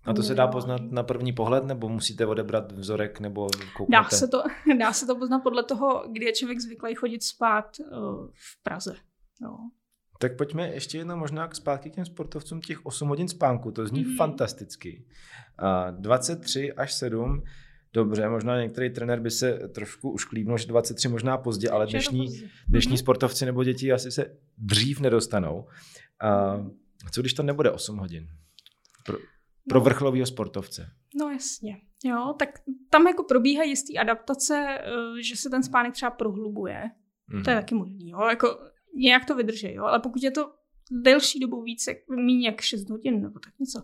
A 0.06 0.14
to 0.14 0.24
se 0.24 0.36
dá 0.36 0.48
poznat 0.48 0.82
na 0.82 1.04
první 1.04 1.34
pohled, 1.34 1.66
nebo 1.66 1.90
musíte 1.90 2.26
odebrat 2.26 2.72
vzorek, 2.72 3.20
nebo 3.20 3.48
kouknete? 3.78 4.04
Dá 4.04 4.10
se, 4.10 4.28
to, 4.28 4.44
dá 4.80 4.94
se 4.94 5.06
to 5.06 5.16
poznat 5.16 5.40
podle 5.40 5.64
toho, 5.64 6.04
kdy 6.12 6.26
je 6.26 6.34
člověk 6.34 6.60
zvyklý 6.60 6.96
chodit 6.96 7.24
spát 7.24 7.66
uh, 7.80 8.28
v 8.28 8.64
Praze. 8.64 8.96
Jo. 9.42 9.58
Tak 10.22 10.38
pojďme 10.38 10.68
ještě 10.70 10.98
jednou 10.98 11.16
možná 11.18 11.48
k 11.48 11.56
zpátky 11.56 11.90
k 11.90 11.96
těm 11.96 12.06
sportovcům 12.06 12.62
těch 12.62 12.86
8 12.86 13.08
hodin 13.10 13.28
spánku, 13.28 13.72
to 13.72 13.88
zní 13.88 14.02
Mhm. 14.02 14.12
mm-hmm. 14.12 14.18
fantasticky. 14.18 15.06
A 15.58 15.92
23 15.92 16.74
až 16.74 16.94
7, 16.94 17.44
dobře, 17.94 18.30
možná 18.30 18.62
některý 18.62 18.90
trenér 18.90 19.20
by 19.20 19.32
se 19.32 19.54
trošku 19.74 20.12
už 20.12 20.26
klíbnul, 20.26 20.58
že 20.58 20.68
23 20.68 21.08
možná 21.08 21.38
pozdě, 21.38 21.70
ale 21.70 21.88
dnešní, 21.88 22.28
dnešní 22.68 22.92
Mhm. 22.92 22.98
sportovci 22.98 23.46
nebo 23.46 23.64
děti 23.64 23.92
asi 23.92 24.12
se 24.12 24.38
dřív 24.58 25.00
nedostanou. 25.00 25.68
A 26.22 26.58
co 27.12 27.22
když 27.22 27.34
to 27.34 27.44
nebude 27.44 27.72
8 27.72 27.98
hodin? 27.98 28.28
Pro, 29.06 29.18
pro 29.70 29.80
No. 29.80 29.84
vrcholového 29.86 30.26
sportovce. 30.26 30.90
No 31.20 31.30
jasně. 31.30 31.78
Jo, 32.06 32.34
tak 32.40 32.50
tam 32.90 33.08
jako 33.08 33.24
probíhají 33.24 33.70
jistý 33.70 33.98
adaptace, 33.98 34.78
eh, 34.82 35.24
že 35.24 35.36
se 35.36 35.50
ten 35.50 35.64
spánek 35.64 35.94
třeba 35.94 36.12
prohlubuje. 36.12 36.84
Mhm. 37.28 37.44
To 37.44 37.50
je 37.50 37.56
taky 37.56 37.76
možný, 37.76 38.10
jo. 38.10 38.20
Jako 38.30 38.60
nějak 38.96 39.26
to 39.26 39.36
vydrží, 39.36 39.74
jo. 39.74 39.84
Ale 39.84 40.00
pokud 40.00 40.24
je 40.24 40.32
to 40.32 40.52
delší 40.92 41.40
dobu 41.40 41.62
více, 41.62 41.96
méně 42.10 42.48
jak 42.48 42.62
6 42.62 42.90
hodin 42.90 43.22
nebo 43.22 43.40
tak 43.40 43.54
něco, 43.60 43.82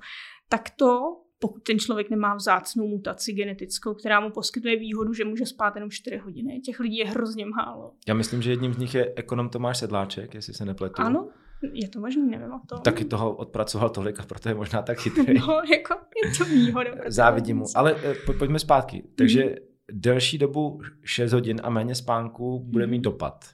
tak 0.49 0.69
to, 0.69 0.99
pokud 1.39 1.63
ten 1.63 1.79
člověk 1.79 2.09
nemá 2.09 2.35
vzácnou 2.35 2.87
mutaci 2.87 3.33
genetickou, 3.33 3.93
která 3.93 4.19
mu 4.19 4.29
poskytuje 4.29 4.79
výhodu, 4.79 5.13
že 5.13 5.25
může 5.25 5.45
spát 5.45 5.75
jenom 5.75 5.89
4 5.91 6.17
hodiny, 6.17 6.59
těch 6.59 6.79
lidí 6.79 6.97
je 6.97 7.05
hrozně 7.05 7.45
málo. 7.45 7.93
Já 8.07 8.13
myslím, 8.13 8.41
že 8.41 8.51
jedním 8.51 8.73
z 8.73 8.77
nich 8.77 8.95
je 8.95 9.13
ekonom 9.15 9.49
Tomáš 9.49 9.77
Sedláček, 9.77 10.33
jestli 10.33 10.53
se 10.53 10.65
nepletu. 10.65 11.01
Ano, 11.01 11.29
Je 11.73 11.89
to 11.89 11.99
možný, 11.99 12.29
nevím 12.29 12.51
o 12.51 12.59
tom. 12.69 12.81
Taky 12.81 13.05
toho 13.05 13.35
odpracoval 13.35 13.89
tolik 13.89 14.19
a 14.19 14.23
proto 14.23 14.49
je 14.49 14.55
možná 14.55 14.81
tak 14.81 14.99
chytrý. 14.99 15.39
No, 15.39 15.61
jako 15.71 15.95
je 16.25 16.37
to 16.37 16.45
výhoda. 16.45 16.91
Závidím 17.07 17.57
mu. 17.57 17.65
Ale 17.75 17.95
eh, 18.03 18.33
pojďme 18.37 18.59
zpátky. 18.59 19.03
Takže 19.15 19.43
mm-hmm. 19.43 19.55
delší 19.91 20.37
dobu 20.37 20.79
6 21.03 21.33
hodin 21.33 21.61
a 21.63 21.69
méně 21.69 21.95
spánku 21.95 22.59
bude 22.59 22.87
mít 22.87 22.99
dopad. 22.99 23.45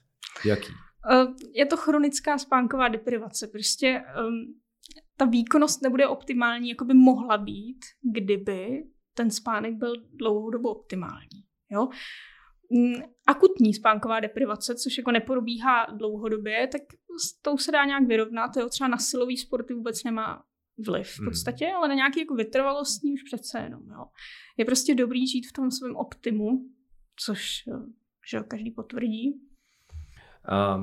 Jaký? 0.46 0.74
Uh, 1.12 1.34
je 1.54 1.66
to 1.66 1.78
chronická 1.78 2.38
spánková 2.38 2.88
deprivace. 2.88 3.48
Prostě 3.48 4.04
um, 4.28 4.60
ta 5.18 5.26
výkonnost 5.26 5.82
nebude 5.82 6.08
optimální, 6.08 6.70
jako 6.70 6.86
by 6.86 6.94
mohla 6.94 7.38
být, 7.38 7.80
kdyby 8.14 8.84
ten 9.14 9.32
spánek 9.32 9.74
byl 9.74 9.94
dlouhou 10.14 10.50
dobu 10.50 10.70
optimální. 10.70 11.44
Jo? 11.72 11.88
Mm, 12.70 12.94
akutní 13.28 13.74
spánková 13.74 14.20
deprivace, 14.20 14.76
což 14.76 14.98
jako 14.98 15.12
neprobíhá 15.12 15.86
dlouhodobě, 15.86 16.68
tak 16.68 16.82
s 17.26 17.42
tou 17.42 17.58
se 17.58 17.72
dá 17.72 17.86
nějak 17.86 18.08
vyrovnat. 18.08 18.58
Jo? 18.58 18.70
Třeba 18.70 18.88
na 18.88 18.98
silový 18.98 19.38
sporty 19.38 19.74
vůbec 19.74 20.04
nemá 20.04 20.44
vliv 20.88 21.08
v 21.08 21.20
hmm. 21.20 21.30
podstatě, 21.30 21.66
hmm. 21.66 21.76
ale 21.76 21.88
na 21.88 21.94
nějaký 21.96 22.20
jako 22.20 22.36
vytrvalostní 22.36 23.14
už 23.14 23.24
přece 23.24 23.60
jenom. 23.60 23.82
Jo? 23.90 24.06
Je 24.58 24.66
prostě 24.66 24.96
dobrý 24.96 25.28
žít 25.28 25.48
v 25.48 25.54
tom 25.54 25.72
svém 25.72 25.96
optimu, 25.96 26.50
což 27.26 27.64
že 28.32 28.40
každý 28.40 28.72
potvrdí. 28.72 29.42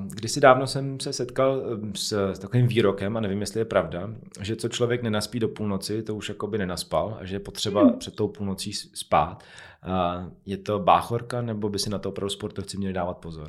Kdysi 0.09 0.41
dávno 0.41 0.67
jsem 0.67 1.01
se 1.01 1.13
setkal 1.13 1.63
um, 1.83 1.95
s, 1.95 2.33
s 2.33 2.39
takovým 2.39 2.67
výrokem, 2.67 3.17
a 3.17 3.21
nevím, 3.21 3.41
jestli 3.41 3.61
je 3.61 3.65
pravda, 3.65 4.11
že 4.41 4.57
co 4.57 4.69
člověk 4.69 5.03
nenaspí 5.03 5.41
do 5.41 5.49
půlnoci, 5.49 6.03
to 6.03 6.15
už 6.15 6.29
jako 6.29 6.47
by 6.47 6.59
nenaspal 6.59 7.19
a 7.21 7.25
že 7.25 7.35
je 7.35 7.41
potřeba 7.41 7.83
hmm. 7.83 7.99
před 7.99 8.17
tou 8.17 8.29
půlnocí 8.29 8.73
spát. 8.73 9.45
Je 10.47 10.57
to 10.57 10.79
báchorka, 10.79 11.43
nebo 11.43 11.69
by 11.69 11.79
si 11.79 11.91
na 11.91 11.99
to 11.99 12.09
opravdu 12.09 12.31
sportovci 12.31 12.77
měli 12.77 12.93
dávat 12.93 13.15
pozor? 13.15 13.49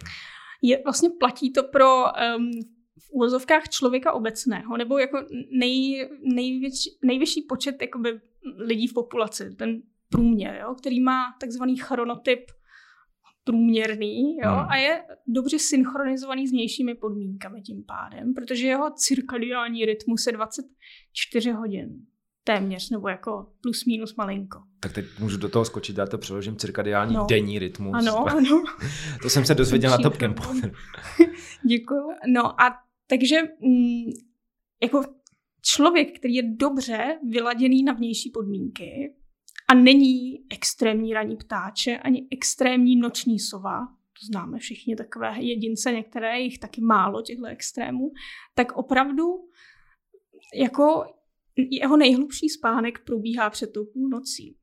Je, 0.62 0.82
vlastně 0.84 1.10
platí 1.20 1.54
to 1.54 1.64
pro 1.64 2.04
um, 2.04 2.52
v 3.00 3.12
úvozovkách 3.12 3.70
člověka 3.70 4.14
obecného, 4.14 4.78
nebo 4.78 4.98
jako 4.98 5.26
nej, 5.60 6.10
největší, 6.36 6.90
nejvyšší 7.06 7.42
počet 7.42 7.82
jakoby, 7.82 8.20
lidí 8.58 8.88
v 8.88 8.94
populaci, 8.94 9.56
ten 9.56 9.82
průměr, 10.10 10.60
jo, 10.62 10.76
který 10.76 11.00
má 11.00 11.24
takzvaný 11.40 11.78
chronotyp 11.78 12.52
průměrný 13.52 14.38
jo, 14.38 14.50
hmm. 14.50 14.66
a 14.70 14.76
je 14.76 15.04
dobře 15.28 15.60
synchronizovaný 15.60 16.48
s 16.48 16.52
vnějšími 16.52 16.96
podmínkami 16.96 17.62
tím 17.62 17.84
pádem, 17.84 18.34
protože 18.34 18.68
jeho 18.68 18.92
cirkadiální 18.92 19.86
rytmus 19.86 20.28
je 20.28 20.34
24 20.34 21.52
hodin 21.52 21.90
téměř, 22.44 22.90
nebo 22.90 23.10
jako 23.10 23.48
plus 23.62 23.86
minus 23.86 24.16
malinko. 24.16 24.60
Tak 24.80 24.94
teď 24.94 25.06
můžu 25.20 25.38
do 25.38 25.50
toho 25.50 25.66
skočit, 25.66 25.98
já 25.98 26.06
to 26.06 26.18
přeložím 26.18 26.56
cirkadiální 26.56 27.16
no. 27.16 27.26
denní 27.30 27.60
rytmus. 27.60 27.94
Ano, 27.94 28.26
ano. 28.38 28.64
to 29.22 29.30
jsem 29.30 29.46
se 29.46 29.56
dozvěděl 29.56 29.92
na 29.92 29.98
Top 29.98 30.18
Campu. 30.18 30.44
Děkuju. 31.68 32.08
No 32.34 32.62
a 32.62 32.78
takže 33.08 33.36
mm, 33.42 34.12
jako 34.84 35.04
člověk, 35.62 36.20
který 36.20 36.36
je 36.36 36.44
dobře 36.56 37.20
vyladěný 37.30 37.84
na 37.84 37.94
vnější 37.94 38.32
podmínky, 38.34 39.16
a 39.72 39.74
není 39.74 40.46
extrémní 40.50 41.14
raní 41.14 41.38
ptáče, 41.38 41.98
ani 41.98 42.28
extrémní 42.32 42.96
noční 42.96 43.40
sova, 43.40 43.80
to 43.88 44.26
známe 44.26 44.60
všichni 44.60 44.96
takové 44.96 45.36
jedince, 45.40 45.92
některé 45.92 46.40
jich 46.40 46.60
taky 46.60 46.82
málo, 46.82 47.22
těchto 47.22 47.46
extrémů, 47.46 48.12
tak 48.56 48.72
opravdu 48.72 49.24
jako 50.56 51.04
jeho 51.72 51.98
nejhlubší 51.98 52.50
spánek 52.50 53.06
probíhá 53.06 53.50
před 53.50 53.74
tou 53.74 53.86
půlnocí. 53.86 54.58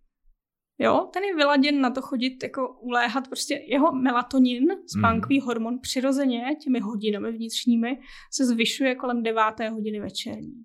Jo, 0.78 1.10
ten 1.12 1.24
je 1.24 1.36
vyladěn 1.36 1.80
na 1.80 1.90
to 1.90 2.02
chodit, 2.02 2.42
jako 2.42 2.78
uléhat, 2.80 3.28
prostě 3.28 3.64
jeho 3.68 3.92
melatonin, 3.92 4.66
spánkový 4.98 5.40
mm. 5.40 5.46
hormon, 5.46 5.78
přirozeně 5.80 6.56
těmi 6.62 6.80
hodinami 6.80 7.32
vnitřními 7.32 8.00
se 8.32 8.46
zvyšuje 8.46 8.94
kolem 8.94 9.22
deváté 9.22 9.68
hodiny 9.68 10.00
večerní. 10.00 10.64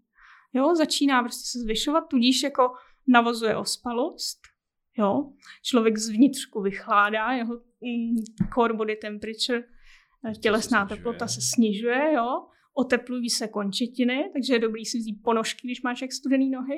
Jo, 0.54 0.76
začíná 0.76 1.24
prostě 1.24 1.44
se 1.46 1.60
zvyšovat, 1.60 2.02
tudíž 2.02 2.44
jako 2.44 2.72
navozuje 3.08 3.58
ospalost, 3.58 4.40
jo. 4.98 5.32
Člověk 5.64 5.98
zvnitřku 5.98 6.62
vychládá, 6.62 7.32
jeho 7.32 7.54
mm, 7.82 8.16
core 8.54 8.74
body 8.74 8.96
temperature, 8.96 9.64
eh, 10.30 10.36
tělesná 10.36 10.86
teplota 10.86 11.28
se 11.28 11.42
snižuje, 11.42 12.14
jo. 12.14 12.48
Oteplují 12.76 13.30
se 13.30 13.48
končetiny, 13.48 14.30
takže 14.34 14.54
je 14.54 14.60
dobrý 14.60 14.86
si 14.86 14.98
vzít 14.98 15.24
ponožky, 15.24 15.68
když 15.68 15.82
máš 15.82 16.02
jak 16.02 16.12
studený 16.12 16.50
nohy, 16.50 16.76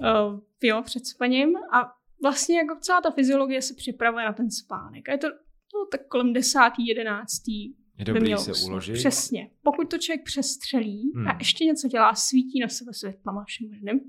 uh, 0.00 0.40
jo, 0.62 0.82
před 0.84 1.06
spaním. 1.06 1.56
A 1.56 1.92
vlastně 2.22 2.58
jako 2.58 2.76
celá 2.80 3.00
ta 3.00 3.10
fyziologie 3.10 3.62
se 3.62 3.74
připravuje 3.74 4.24
na 4.24 4.32
ten 4.32 4.50
spánek. 4.50 5.08
A 5.08 5.12
je 5.12 5.18
to 5.18 5.28
no, 5.74 5.86
tak 5.90 6.08
kolem 6.08 6.32
desátý, 6.32 6.86
jedenáctý 6.86 7.74
je 7.98 8.04
dobrý 8.04 8.36
se 8.36 8.52
uložit. 8.66 8.92
Přesně. 8.92 9.50
Pokud 9.62 9.90
to 9.90 9.98
člověk 9.98 10.24
přestřelí 10.24 11.12
hmm. 11.14 11.28
a 11.28 11.36
ještě 11.38 11.64
něco 11.64 11.88
dělá, 11.88 12.14
svítí 12.14 12.60
na 12.60 12.68
sebe 12.68 12.92
světlama 12.92 13.44
všem 13.44 13.68
možným, 13.68 14.00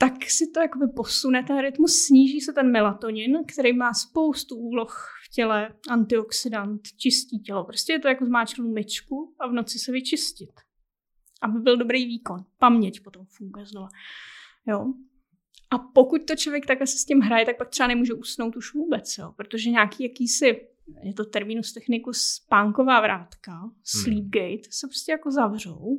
tak 0.00 0.30
si 0.30 0.50
to 0.50 0.60
jakoby 0.60 0.88
posune 0.96 1.42
ten 1.42 1.60
rytmus, 1.60 1.96
sníží 2.06 2.40
se 2.40 2.52
ten 2.52 2.72
melatonin, 2.72 3.38
který 3.46 3.72
má 3.72 3.94
spoustu 3.94 4.56
úloh 4.56 5.08
v 5.24 5.34
těle, 5.34 5.74
antioxidant, 5.90 6.80
čistí 6.96 7.40
tělo. 7.40 7.64
Prostě 7.64 7.92
je 7.92 7.98
to 7.98 8.08
jako 8.08 8.26
zmáčknout 8.26 8.74
myčku 8.74 9.34
a 9.40 9.46
v 9.46 9.52
noci 9.52 9.78
se 9.78 9.92
vyčistit. 9.92 10.50
Aby 11.42 11.58
byl 11.58 11.76
dobrý 11.76 12.06
výkon. 12.06 12.44
Paměť 12.58 13.00
potom 13.00 13.26
funguje 13.26 13.66
znova. 13.66 13.88
Jo. 14.66 14.94
A 15.70 15.78
pokud 15.78 16.26
to 16.26 16.36
člověk 16.36 16.66
takhle 16.66 16.86
se 16.86 16.98
s 16.98 17.04
tím 17.04 17.20
hraje, 17.20 17.46
tak 17.46 17.58
pak 17.58 17.68
třeba 17.68 17.86
nemůže 17.86 18.14
usnout 18.14 18.56
už 18.56 18.74
vůbec, 18.74 19.18
jo? 19.18 19.32
protože 19.36 19.70
nějaký 19.70 20.02
jakýsi, 20.02 20.46
je 21.02 21.14
to 21.14 21.24
terminus 21.24 21.72
technicus, 21.72 22.20
spánková 22.20 23.00
vrátka, 23.00 23.52
hmm. 23.52 23.72
sleep 23.84 24.24
gate, 24.24 24.68
se 24.70 24.86
prostě 24.86 25.12
jako 25.12 25.30
zavřou 25.30 25.98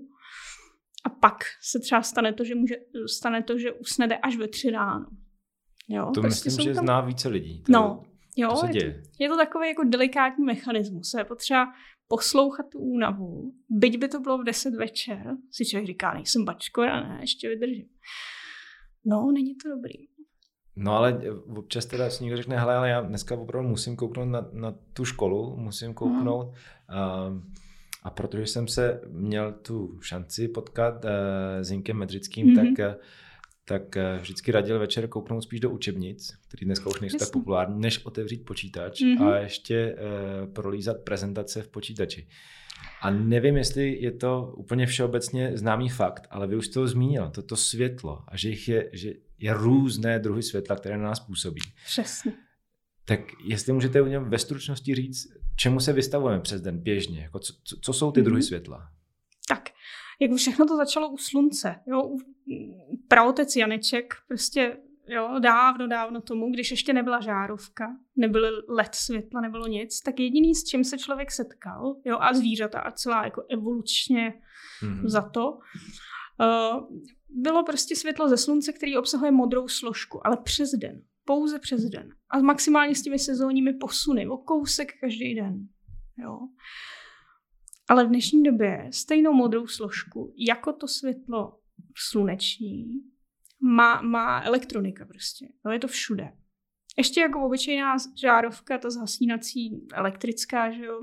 a 1.04 1.10
pak 1.10 1.36
se 1.62 1.80
třeba 1.80 2.02
stane 2.02 2.34
to, 2.34 2.44
že, 2.44 2.56
může, 2.56 2.76
stane 3.06 3.44
to, 3.44 3.58
že 3.58 3.72
usnede 3.72 4.18
až 4.18 4.38
ve 4.38 4.48
tři 4.48 4.70
ráno. 4.70 5.06
Jo, 5.90 6.12
to 6.14 6.22
prostě 6.22 6.50
myslím, 6.50 6.64
že 6.64 6.74
tam... 6.74 6.86
zná 6.86 7.02
více 7.02 7.30
lidí. 7.30 7.64
To, 7.64 7.72
no, 7.72 8.04
jo, 8.38 8.50
to 8.50 8.56
se 8.56 8.68
děje. 8.68 8.86
Je, 8.86 8.94
to, 8.94 9.10
je 9.20 9.30
to 9.30 9.38
takový 9.38 9.68
jako 9.68 9.84
delikátní 9.84 10.46
mechanismus. 10.46 11.14
Je 11.18 11.24
potřeba 11.24 11.74
poslouchat 12.08 12.66
tu 12.72 12.80
únavu. 12.80 13.54
Byť 13.70 13.98
by 13.98 14.08
to 14.08 14.20
bylo 14.20 14.38
v 14.38 14.44
10 14.44 14.76
večer, 14.76 15.38
si 15.52 15.66
člověk 15.66 15.88
říká, 15.88 16.14
nejsem 16.14 16.46
bačkora, 16.46 17.02
ne, 17.02 17.18
ještě 17.22 17.50
vydržím. 17.50 17.88
No, 19.06 19.32
není 19.32 19.56
to 19.56 19.70
dobrý. 19.70 19.94
No 20.76 20.94
ale 20.94 21.22
občas 21.58 21.86
teda 21.86 22.10
si 22.10 22.24
někdo 22.24 22.38
řekne, 22.38 22.60
hele, 22.60 22.76
ale 22.76 22.90
já 22.90 23.02
dneska 23.02 23.36
opravdu 23.36 23.70
musím 23.70 23.96
kouknout 23.96 24.28
na, 24.28 24.50
na 24.54 24.76
tu 24.94 25.06
školu, 25.06 25.58
musím 25.58 25.94
kouknout, 25.94 26.48
hmm. 26.88 27.34
uh, 27.34 27.44
a 28.02 28.10
protože 28.10 28.48
jsem 28.48 28.68
se 28.68 29.02
měl 29.08 29.52
tu 29.52 30.00
šanci 30.02 30.48
potkat 30.48 31.06
uh, 31.06 31.12
s 31.62 31.72
Jinkem 31.72 31.98
Medřickým, 31.98 32.48
mm-hmm. 32.48 32.76
tak, 32.76 32.96
uh, 32.96 33.02
tak 33.66 33.96
uh, 33.96 34.22
vždycky 34.22 34.52
radil 34.52 34.80
večer 34.80 35.08
kouknout 35.08 35.44
spíš 35.44 35.60
do 35.60 35.70
učebnic, 35.70 36.38
který 36.48 36.66
dneska 36.66 36.90
už 36.90 37.00
nejsou 37.02 37.18
tak 37.18 37.32
populární, 37.32 37.82
než 37.82 38.06
otevřít 38.06 38.46
počítač 38.46 39.02
mm-hmm. 39.02 39.28
a 39.28 39.38
ještě 39.38 39.96
uh, 39.96 40.54
prolízat 40.54 40.98
prezentace 41.04 41.62
v 41.62 41.68
počítači. 41.68 42.28
A 43.02 43.10
nevím, 43.10 43.58
jestli 43.58 44.02
je 44.02 44.12
to 44.12 44.54
úplně 44.58 44.86
všeobecně 44.86 45.58
známý 45.58 45.90
fakt, 45.90 46.28
ale 46.30 46.48
vy 46.48 46.56
už 46.56 46.66
jste 46.66 46.74
to 46.74 46.88
zmínil, 46.88 47.30
toto 47.30 47.56
světlo 47.56 48.24
a 48.28 48.38
že, 48.38 48.50
jich 48.50 48.68
je, 48.68 48.90
že 48.94 49.14
je 49.40 49.54
různé 49.54 50.20
druhy 50.20 50.44
světla, 50.44 50.76
které 50.76 50.98
na 50.98 51.04
nás 51.04 51.20
působí. 51.20 51.62
Přesně. 51.86 52.34
Tak 53.06 53.20
jestli 53.44 53.74
můžete 53.74 54.02
u 54.02 54.06
něm 54.08 54.30
ve 54.30 54.38
stručnosti 54.38 54.96
říct, 54.96 55.34
čemu 55.56 55.80
se 55.80 55.94
vystavujeme 55.94 56.42
přes 56.42 56.62
den 56.62 56.80
běžně? 56.80 57.22
Jako 57.22 57.40
co, 57.40 57.54
co, 57.82 57.94
jsou 57.94 58.12
ty 58.12 58.20
mm-hmm. 58.20 58.24
druhy 58.24 58.44
světla? 58.44 58.90
Tak, 59.48 59.70
jako 60.20 60.36
všechno 60.36 60.66
to 60.66 60.78
začalo 60.78 61.10
u 61.10 61.18
slunce. 61.18 61.76
Jo? 61.88 62.18
Pravotec 63.08 63.56
Janeček 63.56 64.14
prostě 64.28 64.78
jo, 65.08 65.40
dávno, 65.40 65.88
dávno 65.88 66.22
tomu, 66.22 66.52
když 66.52 66.72
ještě 66.72 66.94
nebyla 66.94 67.22
žárovka, 67.22 67.98
nebyl 68.16 68.64
led 68.70 68.96
světla, 68.96 69.42
nebylo 69.42 69.68
nic, 69.68 70.02
tak 70.02 70.20
jediný, 70.20 70.56
s 70.56 70.64
čím 70.64 70.84
se 70.84 70.98
člověk 70.98 71.32
setkal, 71.32 71.96
jo, 72.06 72.18
a 72.20 72.34
zvířata 72.34 72.80
a 72.80 72.92
celá 72.92 73.24
jako 73.24 73.44
evolučně 73.50 74.34
mm-hmm. 74.84 75.08
za 75.08 75.22
to, 75.22 75.52
uh, 75.52 77.00
bylo 77.30 77.64
prostě 77.64 77.96
světlo 77.96 78.30
ze 78.30 78.38
slunce, 78.38 78.74
který 78.74 78.98
obsahuje 78.98 79.32
modrou 79.32 79.68
složku, 79.68 80.28
ale 80.28 80.38
přes 80.38 80.72
den 80.72 81.02
pouze 81.26 81.60
přes 81.60 81.82
den. 81.82 82.10
A 82.30 82.40
maximálně 82.40 82.96
s 82.96 83.02
těmi 83.02 83.20
sezónními 83.20 83.74
posuny, 83.74 84.28
o 84.28 84.38
kousek 84.38 85.00
každý 85.02 85.36
den. 85.36 85.68
Jo. 86.18 86.40
Ale 87.90 88.06
v 88.06 88.08
dnešní 88.08 88.44
době 88.44 88.90
stejnou 88.94 89.34
modrou 89.34 89.68
složku, 89.68 90.34
jako 90.38 90.74
to 90.74 90.88
světlo 90.88 91.60
sluneční, 91.98 92.86
má, 93.60 94.02
má 94.02 94.42
elektronika 94.42 95.06
prostě. 95.06 95.48
No, 95.66 95.72
je 95.72 95.80
to 95.80 95.88
všude. 95.88 96.34
Ještě 96.98 97.22
jako 97.22 97.46
obyčejná 97.46 97.96
žárovka, 98.22 98.78
ta 98.78 98.90
zhasínací 98.90 99.88
elektrická, 99.94 100.72
že 100.72 100.86
jo, 100.86 101.02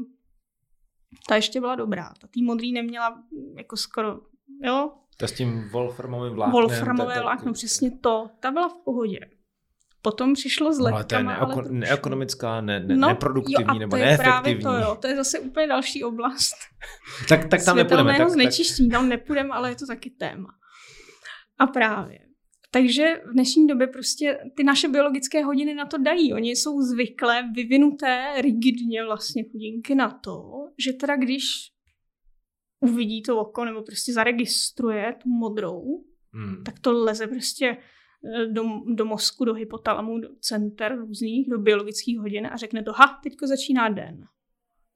ta 1.29 1.37
ještě 1.37 1.61
byla 1.61 1.75
dobrá. 1.75 2.15
Ta 2.21 2.27
tý 2.27 2.43
modrý 2.43 2.73
neměla 2.73 3.25
jako 3.57 3.77
skoro, 3.77 4.21
jo. 4.65 4.93
Ta 5.19 5.27
s 5.27 5.33
tím 5.33 5.69
wolframovým 5.69 6.35
vláknem. 6.35 6.53
Wolframové 6.53 7.21
vlákno, 7.21 7.53
přesně 7.53 7.91
to. 7.91 8.31
Ta 8.41 8.51
byla 8.51 8.69
v 8.69 8.85
pohodě. 8.85 9.21
Potom 10.03 10.35
přišlo 10.35 10.73
s 10.73 10.79
No, 10.79 10.87
ale 10.87 11.05
to 11.05 11.15
je 11.15 11.19
letkama, 11.19 11.35
ale 11.35 11.55
neoko- 11.55 11.71
neekonomická, 11.71 12.61
ne, 12.61 12.81
ne, 12.81 12.97
No, 12.97 13.09
neproduktivní 13.09 13.65
jo, 13.65 13.69
a 13.69 13.79
nebo 13.79 13.97
to 13.97 14.03
je 14.03 14.17
právě 14.17 14.55
neefektivní. 14.55 14.63
to, 14.63 14.89
jo, 14.89 14.99
to 15.01 15.07
je 15.07 15.17
zase 15.17 15.41
úplně 15.41 15.67
další 15.67 16.05
oblast. 16.05 16.55
Tak, 17.29 17.49
tak 17.49 17.65
tam 17.65 17.77
nepůjdeme. 17.77 18.19
Tak, 18.19 18.31
znečištění, 18.31 18.89
tam 18.91 19.09
nepůjdeme, 19.09 19.51
ale 19.51 19.71
je 19.71 19.77
to 19.77 19.87
taky 19.87 20.11
téma. 20.11 20.49
A 21.59 21.67
právě. 21.67 22.19
Takže 22.71 23.21
v 23.31 23.33
dnešní 23.33 23.67
době 23.67 23.87
prostě 23.87 24.39
ty 24.57 24.65
naše 24.65 24.89
biologické 24.89 25.45
hodiny 25.45 25.75
na 25.75 25.87
to 25.87 25.99
dají. 25.99 26.35
Oni 26.35 26.51
jsou 26.51 26.81
zvyklé, 26.83 27.51
vyvinuté 27.55 28.35
rigidně 28.41 29.05
vlastně 29.05 29.45
chudinky 29.53 29.95
na 29.95 30.11
to, 30.11 30.43
že 30.85 30.93
teda 30.93 31.17
když 31.17 31.45
uvidí 32.81 33.23
to 33.23 33.41
oko 33.41 33.65
nebo 33.65 33.83
prostě 33.83 34.13
zaregistruje 34.13 35.15
tu 35.23 35.29
modrou, 35.29 36.05
hmm. 36.33 36.65
tak 36.65 36.79
to 36.79 36.93
leze 36.93 37.27
prostě 37.27 37.77
do, 38.53 38.65
do 38.95 39.05
mozku, 39.05 39.45
do 39.45 39.55
hypotalamu, 39.55 40.19
do 40.19 40.29
center 40.41 40.99
různých, 40.99 41.51
do 41.51 41.59
biologických 41.59 42.19
hodin 42.19 42.49
a 42.53 42.57
řekne 42.57 42.83
to, 42.83 42.93
ha, 42.93 43.21
teďko 43.23 43.47
začíná 43.47 43.89
den. 43.89 44.29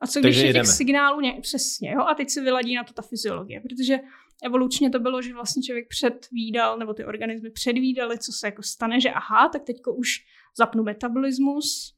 A 0.01 0.07
co 0.07 0.21
když 0.21 0.37
Takže 0.37 0.41
je 0.41 0.43
těch 0.43 0.49
jedeme. 0.49 0.67
signálů 0.67 1.21
ně, 1.21 1.39
přesně, 1.43 1.91
jo? 1.91 2.01
A 2.01 2.15
teď 2.15 2.31
se 2.31 2.43
vyladí 2.43 2.75
na 2.75 2.85
to 2.85 2.93
ta 2.93 3.03
fyziologie, 3.03 3.61
protože 3.61 3.99
evolučně 4.45 4.91
to 4.91 4.99
bylo, 4.99 5.23
že 5.23 5.35
vlastně 5.35 5.63
člověk 5.63 5.89
předvídal, 5.89 6.79
nebo 6.79 6.95
ty 6.95 7.05
organismy 7.05 7.51
předvídali, 7.51 8.19
co 8.19 8.33
se 8.33 8.47
jako 8.47 8.63
stane, 8.63 9.01
že 9.01 9.11
aha, 9.11 9.49
tak 9.49 9.63
teďko 9.63 9.95
už 9.95 10.09
zapnu 10.57 10.83
metabolismus, 10.83 11.95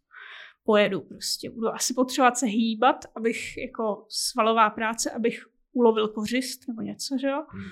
pojedu 0.65 1.01
prostě, 1.01 1.51
budu 1.51 1.69
asi 1.69 1.95
potřebovat 1.95 2.39
se 2.39 2.47
hýbat, 2.47 3.05
abych 3.17 3.57
jako 3.57 4.07
svalová 4.09 4.71
práce, 4.71 5.11
abych 5.11 5.47
ulovil 5.73 6.09
kořist 6.09 6.69
nebo 6.69 6.83
něco, 6.83 7.17
že 7.21 7.27
jo? 7.27 7.45
Hmm. 7.49 7.63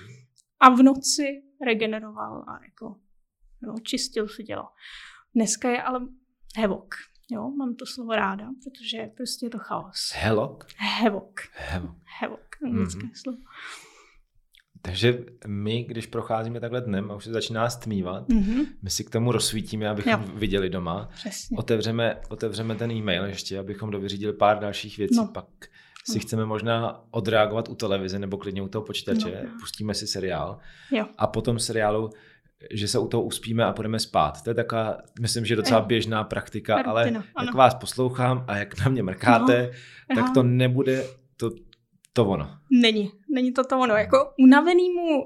a 0.59 0.69
v 0.69 0.83
noci 0.83 1.43
regeneroval 1.65 2.45
a 2.47 2.59
jako 2.65 2.95
jo, 3.65 3.75
čistil 3.83 4.27
si 4.27 4.43
tělo. 4.43 4.63
Dneska 5.35 5.69
je 5.69 5.81
ale 5.83 5.99
hevok. 6.57 6.95
Jo, 7.31 7.49
mám 7.51 7.75
to 7.75 7.85
slovo 7.85 8.15
ráda, 8.15 8.45
protože 8.63 9.07
prostě 9.17 9.45
je 9.45 9.49
to 9.49 9.57
chaos. 9.59 10.11
Helok? 10.15 10.65
Hevok. 10.77 11.39
Helok. 11.53 11.95
Hevok. 12.19 12.39
Anglické 12.65 13.03
Mhm. 13.03 13.11
slovo. 13.15 13.37
Takže 14.81 15.23
my, 15.47 15.83
když 15.83 16.05
procházíme 16.05 16.59
takhle 16.59 16.81
dnem 16.81 17.11
a 17.11 17.15
už 17.15 17.23
se 17.23 17.31
začíná 17.31 17.69
stmívat, 17.69 18.29
Mhm, 18.29 18.61
my 18.81 18.89
si 18.89 19.03
k 19.03 19.09
tomu 19.09 19.31
rozsvítíme, 19.31 19.89
abychom 19.89 20.11
Jo. 20.11 20.23
viděli 20.35 20.69
doma. 20.69 21.09
přesně. 21.13 21.57
Otevřeme, 21.57 22.21
otevřeme 22.29 22.75
ten 22.75 22.91
e-mail 22.91 23.25
ještě, 23.25 23.59
abychom 23.59 23.91
dovyřídili 23.91 24.33
pár 24.33 24.59
dalších 24.59 24.97
věcí. 24.97 25.15
No. 25.15 25.27
Pak 25.27 25.45
si 26.05 26.17
No. 26.17 26.21
chceme 26.21 26.45
možná 26.45 27.03
odreagovat 27.11 27.69
u 27.69 27.75
televize 27.75 28.19
nebo 28.19 28.37
klidně 28.37 28.61
u 28.61 28.67
toho 28.67 28.85
počítače, 28.85 29.41
No. 29.43 29.59
pustíme 29.59 29.93
si 29.93 30.07
seriál 30.07 30.59
Jo. 30.91 31.05
a 31.17 31.27
potom 31.27 31.59
seriálu, 31.59 32.09
že 32.71 32.87
se 32.87 32.99
u 32.99 33.07
toho 33.07 33.23
uspíme 33.23 33.63
a 33.65 33.73
půjdeme 33.73 33.99
spát. 33.99 34.41
To 34.41 34.49
je 34.49 34.53
taková, 34.53 34.97
myslím, 35.21 35.45
že 35.45 35.55
docela 35.55 35.79
Jo. 35.79 35.85
běžná 35.85 36.23
praktika, 36.23 36.75
Rutina, 36.75 36.91
ale 36.91 37.09
ano. 37.35 37.45
jak 37.45 37.55
vás 37.55 37.75
poslouchám 37.75 38.45
a 38.47 38.57
jak 38.57 38.79
na 38.79 38.89
mě 38.91 39.03
mrkáte, 39.03 39.71
tak 40.07 40.23
Aha. 40.23 40.33
to 40.33 40.43
nebude 40.43 41.03
to, 41.37 41.51
to 42.13 42.25
ono. 42.25 42.49
Není. 42.71 43.11
Není 43.33 43.53
to 43.53 43.63
to 43.63 43.79
ono. 43.79 43.95
Jako 43.95 44.17
unavenýmu 44.39 45.23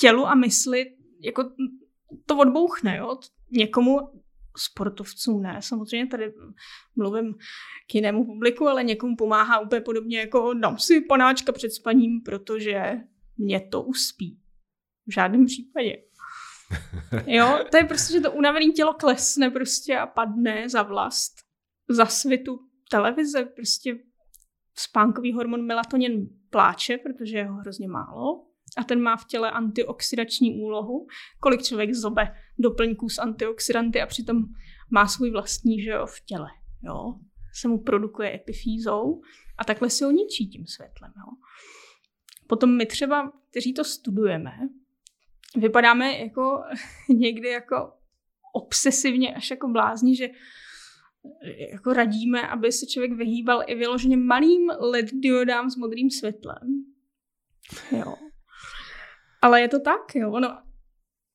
tělu 0.00 0.26
a 0.26 0.34
mysli 0.34 0.86
jako 1.20 1.50
to 2.26 2.36
odbouchne, 2.38 2.96
jo. 2.96 3.18
Někomu 3.50 3.98
sportovcům 4.56 5.42
ne, 5.42 5.56
samozřejmě 5.62 6.06
tady 6.06 6.32
mluvím 6.96 7.34
k 7.90 7.94
jinému 7.94 8.24
publiku, 8.26 8.68
ale 8.68 8.84
někomu 8.84 9.16
pomáhá 9.16 9.60
úplně 9.60 9.80
podobně 9.80 10.18
jako 10.18 10.54
dám 10.54 10.78
si 10.78 11.00
panáčka 11.00 11.52
před 11.52 11.70
spaním, 11.70 12.22
protože 12.22 12.92
mě 13.38 13.60
to 13.60 13.82
uspí. 13.82 14.38
V 15.06 15.12
žádném 15.12 15.46
případě. 15.46 15.96
Jo, 17.26 17.58
to 17.70 17.76
je 17.76 17.84
prostě, 17.84 18.12
že 18.12 18.20
to 18.20 18.32
unavené 18.32 18.72
tělo 18.72 18.94
klesne 18.94 19.50
prostě 19.50 19.98
a 19.98 20.06
padne 20.06 20.68
za 20.68 20.82
vlast. 20.82 21.32
Za 21.88 22.06
svitu 22.06 22.58
televize 22.90 23.44
prostě 23.44 23.98
spánkový 24.78 25.32
hormon 25.32 25.66
melatonin 25.66 26.28
pláče, 26.50 26.98
protože 26.98 27.38
je 27.38 27.44
ho 27.44 27.54
hrozně 27.54 27.88
málo. 27.88 28.46
A 28.76 28.84
ten 28.84 29.02
má 29.02 29.16
v 29.16 29.24
těle 29.24 29.50
antioxidační 29.50 30.60
úlohu. 30.62 31.06
Kolik 31.40 31.62
člověk 31.62 31.94
zobe 31.94 32.34
doplňků 32.58 33.08
s 33.08 33.18
antioxidanty 33.18 34.00
a 34.00 34.06
přitom 34.06 34.36
má 34.90 35.06
svůj 35.06 35.30
vlastní, 35.30 35.82
že 35.82 35.90
jo, 35.90 36.06
v 36.06 36.20
těle. 36.26 36.48
Jo. 36.82 37.14
Se 37.54 37.68
mu 37.68 37.82
produkuje 37.82 38.34
epifýzou 38.34 39.20
a 39.58 39.64
takhle 39.64 39.90
se 39.90 40.04
ho 40.04 40.10
ničí 40.10 40.46
tím 40.46 40.66
světlem. 40.66 41.12
Jo. 41.16 41.32
Potom 42.48 42.76
my 42.76 42.86
třeba, 42.86 43.32
kteří 43.50 43.74
to 43.74 43.84
studujeme, 43.84 44.50
vypadáme 45.56 46.18
jako 46.18 46.62
někdy 47.08 47.48
jako 47.48 47.92
obsesivně 48.54 49.34
až 49.34 49.50
jako 49.50 49.68
blázni, 49.68 50.16
že 50.16 50.28
jako 51.72 51.92
radíme, 51.92 52.48
aby 52.48 52.72
se 52.72 52.86
člověk 52.86 53.12
vyhýbal 53.12 53.62
i 53.66 53.74
vyloženě 53.74 54.16
malým 54.16 54.70
LED 54.80 55.06
diodám 55.12 55.70
s 55.70 55.76
modrým 55.76 56.10
světlem. 56.10 56.84
Jo. 57.90 58.14
Ale 59.42 59.60
je 59.60 59.68
to 59.68 59.80
tak, 59.80 60.14
jo. 60.14 60.32
Ono, 60.32 60.48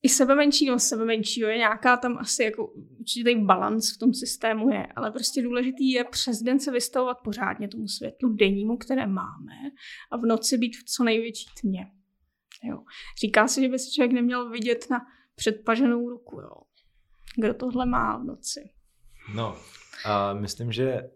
i 0.03 0.09
sebe 0.09 0.35
menší, 0.35 0.65
no 0.65 0.79
sebe 0.79 1.05
menší, 1.05 1.41
jo, 1.41 1.47
je 1.47 1.57
nějaká 1.57 1.97
tam 1.97 2.17
asi 2.17 2.43
jako 2.43 2.67
určitý 2.99 3.35
balans 3.35 3.95
v 3.95 3.97
tom 3.97 4.13
systému 4.13 4.69
je, 4.69 4.87
ale 4.95 5.11
prostě 5.11 5.41
důležitý 5.41 5.91
je 5.91 6.03
přes 6.03 6.37
den 6.41 6.59
se 6.59 6.71
vystavovat 6.71 7.17
pořádně 7.23 7.67
tomu 7.67 7.87
světlu 7.87 8.33
dennímu, 8.33 8.77
které 8.77 9.07
máme 9.07 9.53
a 10.11 10.17
v 10.17 10.25
noci 10.25 10.57
být 10.57 10.77
v 10.77 10.83
co 10.83 11.03
největší 11.03 11.45
tmě. 11.61 11.85
Jo. 12.63 12.77
Říká 13.21 13.47
se, 13.47 13.61
že 13.61 13.69
by 13.69 13.79
si 13.79 13.91
člověk 13.91 14.11
neměl 14.11 14.49
vidět 14.49 14.85
na 14.91 15.01
předpaženou 15.35 16.09
ruku, 16.09 16.39
jo. 16.41 16.49
Kdo 17.37 17.53
tohle 17.53 17.85
má 17.85 18.17
v 18.17 18.23
noci? 18.23 18.59
No, 19.35 19.55
a 20.05 20.33
myslím, 20.33 20.71
že 20.71 20.89
eh, 20.91 21.09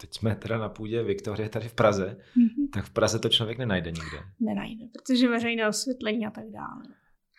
teď 0.00 0.14
jsme 0.14 0.36
teda 0.36 0.58
na 0.58 0.68
půdě 0.68 1.02
Viktorie 1.02 1.48
tady 1.48 1.68
v 1.68 1.74
Praze, 1.74 2.16
Mhm. 2.36 2.68
tak 2.72 2.84
v 2.84 2.90
Praze 2.90 3.18
to 3.18 3.28
člověk 3.28 3.58
nenajde 3.58 3.90
nikde. 3.90 4.18
Nenajde, 4.40 4.84
protože 4.92 5.28
veřejné 5.28 5.68
osvětlení 5.68 6.26
a 6.26 6.30
tak 6.30 6.44
dále. 6.50 6.82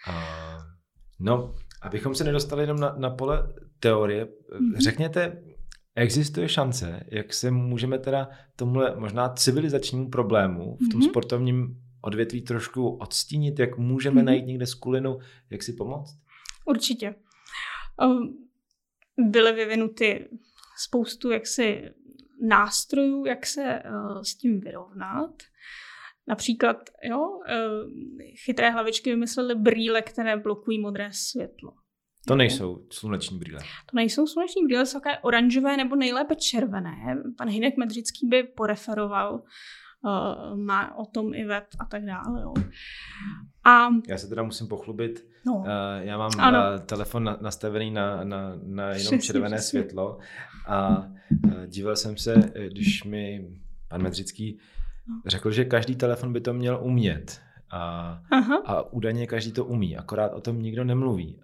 A, 0.08 0.58
no, 1.20 1.56
abychom 1.82 2.16
se 2.16 2.24
nedostali 2.24 2.64
jenom 2.64 2.80
na, 2.80 2.96
na 2.98 3.10
pole 3.10 3.54
teorie, 3.80 4.28
Mhm. 4.60 4.76
řekněte, 4.76 5.44
existuje 5.96 6.50
šance, 6.50 7.04
jak 7.12 7.34
se 7.34 7.52
můžeme 7.52 8.00
teda 8.00 8.30
tomuhle 8.56 8.96
možná 8.96 9.30
civilizačnímu 9.30 10.10
problému 10.10 10.76
v 10.76 10.90
tom 10.92 11.00
Mhm. 11.00 11.10
sportovním 11.10 11.82
odvětví 12.06 12.42
trošku 12.42 12.90
odstínit, 12.90 13.60
jak 13.60 13.78
můžeme 13.78 14.16
Mhm. 14.16 14.26
najít 14.26 14.46
někde 14.46 14.66
skulinu, 14.66 15.18
jak 15.50 15.64
si 15.64 15.74
pomoct? 15.74 16.18
Určitě. 16.66 17.16
Um, 18.06 18.42
Byly 19.18 19.52
vyvinuty 19.54 20.30
spoustu 20.88 21.32
jaksi 21.32 21.90
nástrojů, 22.50 23.26
jak 23.26 23.46
se 23.46 23.82
uh, 23.90 24.22
s 24.22 24.36
tím 24.36 24.60
vyrovnat. 24.60 25.32
Například, 26.28 26.78
jo, 27.04 27.20
uh, 27.30 27.90
chytré 28.46 28.72
hlavičky 28.72 29.10
vymyslely 29.10 29.56
brýle, 29.56 30.02
které 30.02 30.38
blokují 30.38 30.80
modré 30.82 31.10
světlo. 31.14 31.74
To 32.28 32.36
nejsou 32.36 32.88
sluneční 32.92 33.40
brýle. 33.40 33.60
To 33.60 33.96
nejsou 33.96 34.28
sluneční 34.28 34.66
brýle, 34.66 34.86
jsou 34.86 35.00
takové 35.00 35.20
oranžové 35.20 35.78
nebo 35.78 35.96
nejlépe 35.96 36.36
červené. 36.36 37.24
Pan 37.38 37.50
Hinek 37.50 37.78
Medřický 37.78 38.28
by 38.28 38.44
poreferoval, 38.44 39.44
uh, 40.06 40.58
má 40.58 40.98
o 40.98 41.06
tom 41.06 41.34
i 41.34 41.46
web 41.46 41.64
a 41.80 41.86
tak 41.86 42.06
dále. 42.06 42.42
Jo. 42.42 42.54
A 43.66 43.88
Já 44.10 44.18
se 44.18 44.28
teda 44.28 44.44
musím 44.44 44.68
pochlubit, 44.68 45.26
no, 45.48 45.54
Uh, 45.56 45.66
já 46.00 46.18
mám 46.18 46.32
Ano. 46.40 46.60
uh, 46.60 46.80
telefon 46.86 47.24
na, 47.24 47.38
nastavený 47.42 47.92
na, 47.92 48.24
na, 48.24 48.56
na 48.64 48.84
jenom 48.84 48.98
Přesně, 48.98 49.20
červené 49.20 49.58
přesně. 49.58 49.80
světlo 49.80 50.18
a 50.68 50.98
uh, 51.46 51.66
díval 51.68 51.96
jsem 51.96 52.18
se, 52.18 52.34
eh, 52.56 52.70
když 52.70 53.04
mi 53.04 53.48
pan 53.90 54.02
Medřický 54.04 54.60
No. 55.08 55.22
řekl, 55.26 55.52
že 55.52 55.66
každý 55.66 55.96
telefon 55.96 56.34
by 56.34 56.42
to 56.42 56.54
měl 56.54 56.80
umět 56.84 57.42
a, 57.72 57.80
aha, 58.32 58.62
a 58.66 58.82
údajně 58.94 59.28
každý 59.28 59.52
to 59.52 59.66
umí, 59.66 59.98
akorát 59.98 60.34
o 60.34 60.42
tom 60.42 60.62
nikdo 60.62 60.84
nemluví. 60.84 61.42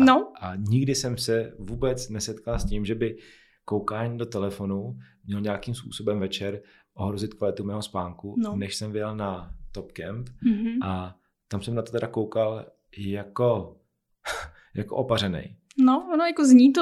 A, 0.00 0.04
no, 0.04 0.32
a 0.40 0.56
nikdy 0.56 0.94
jsem 0.94 1.18
se 1.18 1.52
vůbec 1.58 2.08
nesetkal 2.08 2.58
s 2.58 2.64
tím, 2.64 2.84
že 2.84 2.94
by 2.94 3.16
koukání 3.64 4.18
do 4.18 4.26
telefonu 4.26 4.96
měl 5.26 5.40
nějakým 5.40 5.74
způsobem 5.74 6.20
večer 6.20 6.60
ohrozit 7.04 7.34
kvalitu 7.34 7.64
mého 7.64 7.82
spánku, 7.82 8.34
No. 8.38 8.56
než 8.56 8.76
jsem 8.76 8.92
vyjel 8.92 9.16
na 9.16 9.54
Top 9.72 9.92
Camp 9.92 10.28
mhm. 10.42 10.82
a 10.82 11.16
tam 11.48 11.62
jsem 11.62 11.74
na 11.74 11.82
to 11.82 11.92
teda 11.92 12.06
koukal 12.08 12.66
jako, 12.98 13.76
jako 14.74 14.96
opařený. 14.96 15.56
No, 15.78 16.08
ono 16.14 16.24
jako 16.24 16.44
zní 16.44 16.72
to 16.72 16.80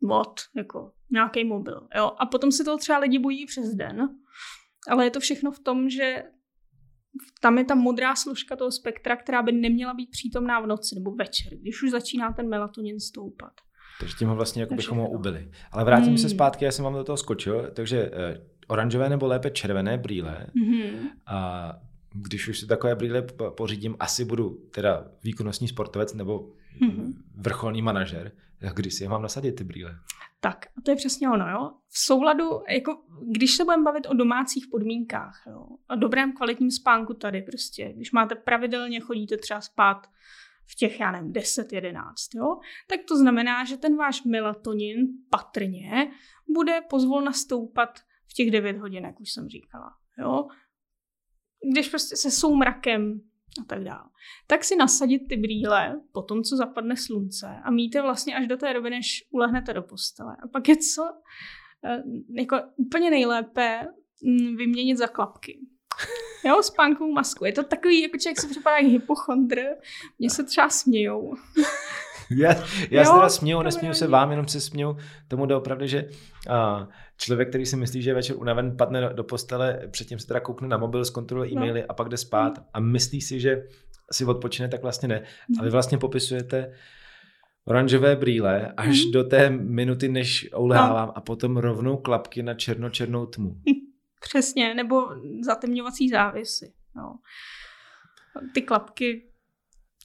mod, 0.00 0.40
jako 0.56 0.92
nějaký 1.10 1.44
mobil, 1.44 1.88
jo. 1.96 2.12
A 2.18 2.26
potom 2.26 2.52
se 2.52 2.64
toho 2.64 2.78
třeba 2.78 2.98
lidi 2.98 3.18
bojí 3.18 3.46
přes 3.46 3.74
den, 3.74 4.08
ale 4.90 5.04
je 5.04 5.10
to 5.10 5.20
všechno 5.20 5.50
v 5.52 5.58
tom, 5.58 5.90
že 5.90 6.22
tam 7.40 7.58
je 7.58 7.64
ta 7.64 7.74
modrá 7.74 8.14
složka 8.16 8.56
toho 8.56 8.72
spektra, 8.72 9.16
která 9.16 9.42
by 9.42 9.52
neměla 9.52 9.94
být 9.94 10.10
přítomná 10.10 10.60
v 10.60 10.66
noci 10.66 10.94
nebo 10.94 11.10
večer, 11.10 11.58
když 11.58 11.82
už 11.82 11.90
začíná 11.90 12.32
ten 12.32 12.48
melatonin 12.48 13.00
stoupat. 13.00 13.52
Takže 14.00 14.16
tím 14.18 14.28
ho 14.28 14.36
vlastně 14.36 14.62
jako 14.62 14.70
To 14.70 14.76
bychom 14.76 14.98
ho 14.98 15.10
ubili. 15.10 15.50
Ale 15.72 15.84
vrátím 15.84 16.08
Hmm. 16.08 16.18
se 16.18 16.28
zpátky, 16.28 16.64
já 16.64 16.72
jsem 16.72 16.84
vám 16.84 16.94
do 16.94 17.04
toho 17.04 17.16
skočil, 17.16 17.70
takže 17.74 18.10
eh, 18.12 18.46
oranžové 18.68 19.08
nebo 19.08 19.26
lépe 19.26 19.50
červené 19.50 19.98
brýle 19.98 20.46
Mhm. 20.54 21.08
a 21.26 21.70
když 22.14 22.48
už 22.48 22.58
si 22.60 22.66
takové 22.66 22.94
brýle 22.94 23.22
pořídím, 23.56 23.96
asi 24.00 24.24
budu 24.24 24.50
teda 24.74 25.04
výkonnostní 25.24 25.68
sportovec 25.68 26.14
nebo 26.14 26.52
mm-hmm. 26.80 27.14
vrcholný 27.36 27.82
manažer. 27.82 28.32
Kdy 28.74 28.90
si 28.90 29.04
je 29.04 29.08
mám 29.08 29.22
nasadit 29.22 29.52
ty 29.52 29.64
brýle? 29.64 29.98
Tak, 30.40 30.66
a 30.66 30.80
to 30.80 30.90
je 30.90 30.96
přesně 30.96 31.30
ono, 31.30 31.50
jo. 31.50 31.70
V 31.88 31.98
souladu, 31.98 32.62
jako 32.68 33.02
když 33.30 33.56
se 33.56 33.64
budeme 33.64 33.82
bavit 33.82 34.06
o 34.06 34.14
domácích 34.14 34.66
podmínkách, 34.70 35.42
jo, 35.46 35.66
a 35.88 35.94
dobrém 35.96 36.32
kvalitním 36.32 36.70
spánku 36.70 37.14
tady 37.14 37.42
prostě, 37.42 37.92
když 37.96 38.12
máte 38.12 38.34
pravidelně, 38.34 39.00
chodíte 39.00 39.36
třeba 39.36 39.60
spát 39.60 40.06
v 40.66 40.74
těch, 40.74 41.00
já 41.00 41.12
nevím, 41.12 41.32
10, 41.32 41.72
11, 41.72 42.34
jo, 42.34 42.58
tak 42.86 43.00
to 43.08 43.16
znamená, 43.16 43.64
že 43.64 43.76
ten 43.76 43.96
váš 43.96 44.24
melatonin 44.24 45.06
patrně 45.30 46.10
bude 46.48 46.80
pozvolna 46.90 47.32
stoupat 47.32 48.00
těch 48.36 48.50
9 48.50 48.76
hodin, 48.78 49.04
jak 49.04 49.20
už 49.20 49.32
jsem 49.32 49.48
říkala, 49.48 49.90
jo. 50.18 50.48
Když 51.72 51.88
prostě 51.88 52.16
se 52.16 52.30
soumrakem 52.30 53.20
a 53.60 53.64
tak 53.64 53.84
dále. 53.84 54.04
Tak 54.46 54.64
si 54.64 54.76
nasadit 54.76 55.28
ty 55.28 55.36
brýle 55.36 56.00
po 56.12 56.22
tom, 56.22 56.42
co 56.42 56.56
zapadne 56.56 56.96
slunce 56.96 57.46
a 57.64 57.70
mít 57.70 57.94
je 57.94 58.02
vlastně 58.02 58.36
až 58.36 58.46
do 58.46 58.56
té 58.56 58.74
doby, 58.74 58.90
než 58.90 59.24
ulehnete 59.30 59.72
do 59.72 59.82
postele. 59.82 60.36
A 60.42 60.48
pak 60.48 60.68
je 60.68 60.76
co 60.76 61.02
eh, 61.84 62.02
jako 62.38 62.56
úplně 62.76 63.10
nejlépe 63.10 63.86
mm, 64.24 64.56
vyměnit 64.56 64.96
za 64.96 65.06
klapky. 65.06 65.58
Jo, 66.46 66.62
spánkovou 66.62 67.12
masku. 67.12 67.44
Je 67.44 67.52
to 67.52 67.62
takový, 67.62 68.00
jako 68.00 68.18
člověk 68.18 68.40
se 68.40 68.48
připadá 68.48 68.76
jak 68.76 68.86
hypochondr. 68.86 69.62
Mně 70.18 70.30
se 70.30 70.44
třeba 70.44 70.68
smějou. 70.68 71.34
Já, 72.30 72.54
já 72.90 73.02
jo, 73.02 73.04
se 73.04 73.12
teda 73.12 73.28
směju, 73.28 73.62
nesměju 73.62 73.94
se 73.94 74.06
vám, 74.06 74.30
jenom 74.30 74.48
se 74.48 74.60
směju 74.60 74.96
tomu 75.28 75.46
doopravdy, 75.46 75.88
že 75.88 76.04
uh, 76.04 76.86
člověk, 77.16 77.48
který 77.48 77.66
si 77.66 77.76
myslí, 77.76 78.02
že 78.02 78.10
je 78.10 78.14
večer 78.14 78.36
unaven, 78.36 78.76
padne 78.76 79.10
do 79.12 79.24
postele, 79.24 79.88
předtím 79.90 80.18
se 80.18 80.26
teda 80.26 80.40
koukne 80.40 80.68
na 80.68 80.76
mobil, 80.76 81.04
zkontroluje 81.04 81.50
no. 81.50 81.56
e-maily 81.56 81.80
no. 81.80 81.86
a 81.88 81.94
pak 81.94 82.08
jde 82.08 82.16
spát 82.16 82.58
a 82.72 82.80
myslí 82.80 83.20
si, 83.20 83.40
že 83.40 83.62
si 84.12 84.24
odpočine, 84.24 84.68
tak 84.68 84.82
vlastně 84.82 85.08
ne. 85.08 85.22
A 85.60 85.62
vy 85.62 85.70
vlastně 85.70 85.98
popisujete 85.98 86.72
oranžové 87.64 88.16
brýle 88.16 88.72
až 88.76 89.04
mm. 89.04 89.12
do 89.12 89.24
té 89.24 89.50
minuty, 89.50 90.08
než 90.08 90.48
ulehávám 90.56 91.08
no. 91.08 91.18
a 91.18 91.20
potom 91.20 91.56
rovnou 91.56 91.96
klapky 91.96 92.42
na 92.42 92.54
černo-černou 92.54 93.26
tmu. 93.26 93.56
Přesně, 94.20 94.74
nebo 94.74 95.08
zatemňovací 95.44 96.08
závisy. 96.08 96.72
No. 96.96 97.18
Ty 98.54 98.62
klapky 98.62 99.30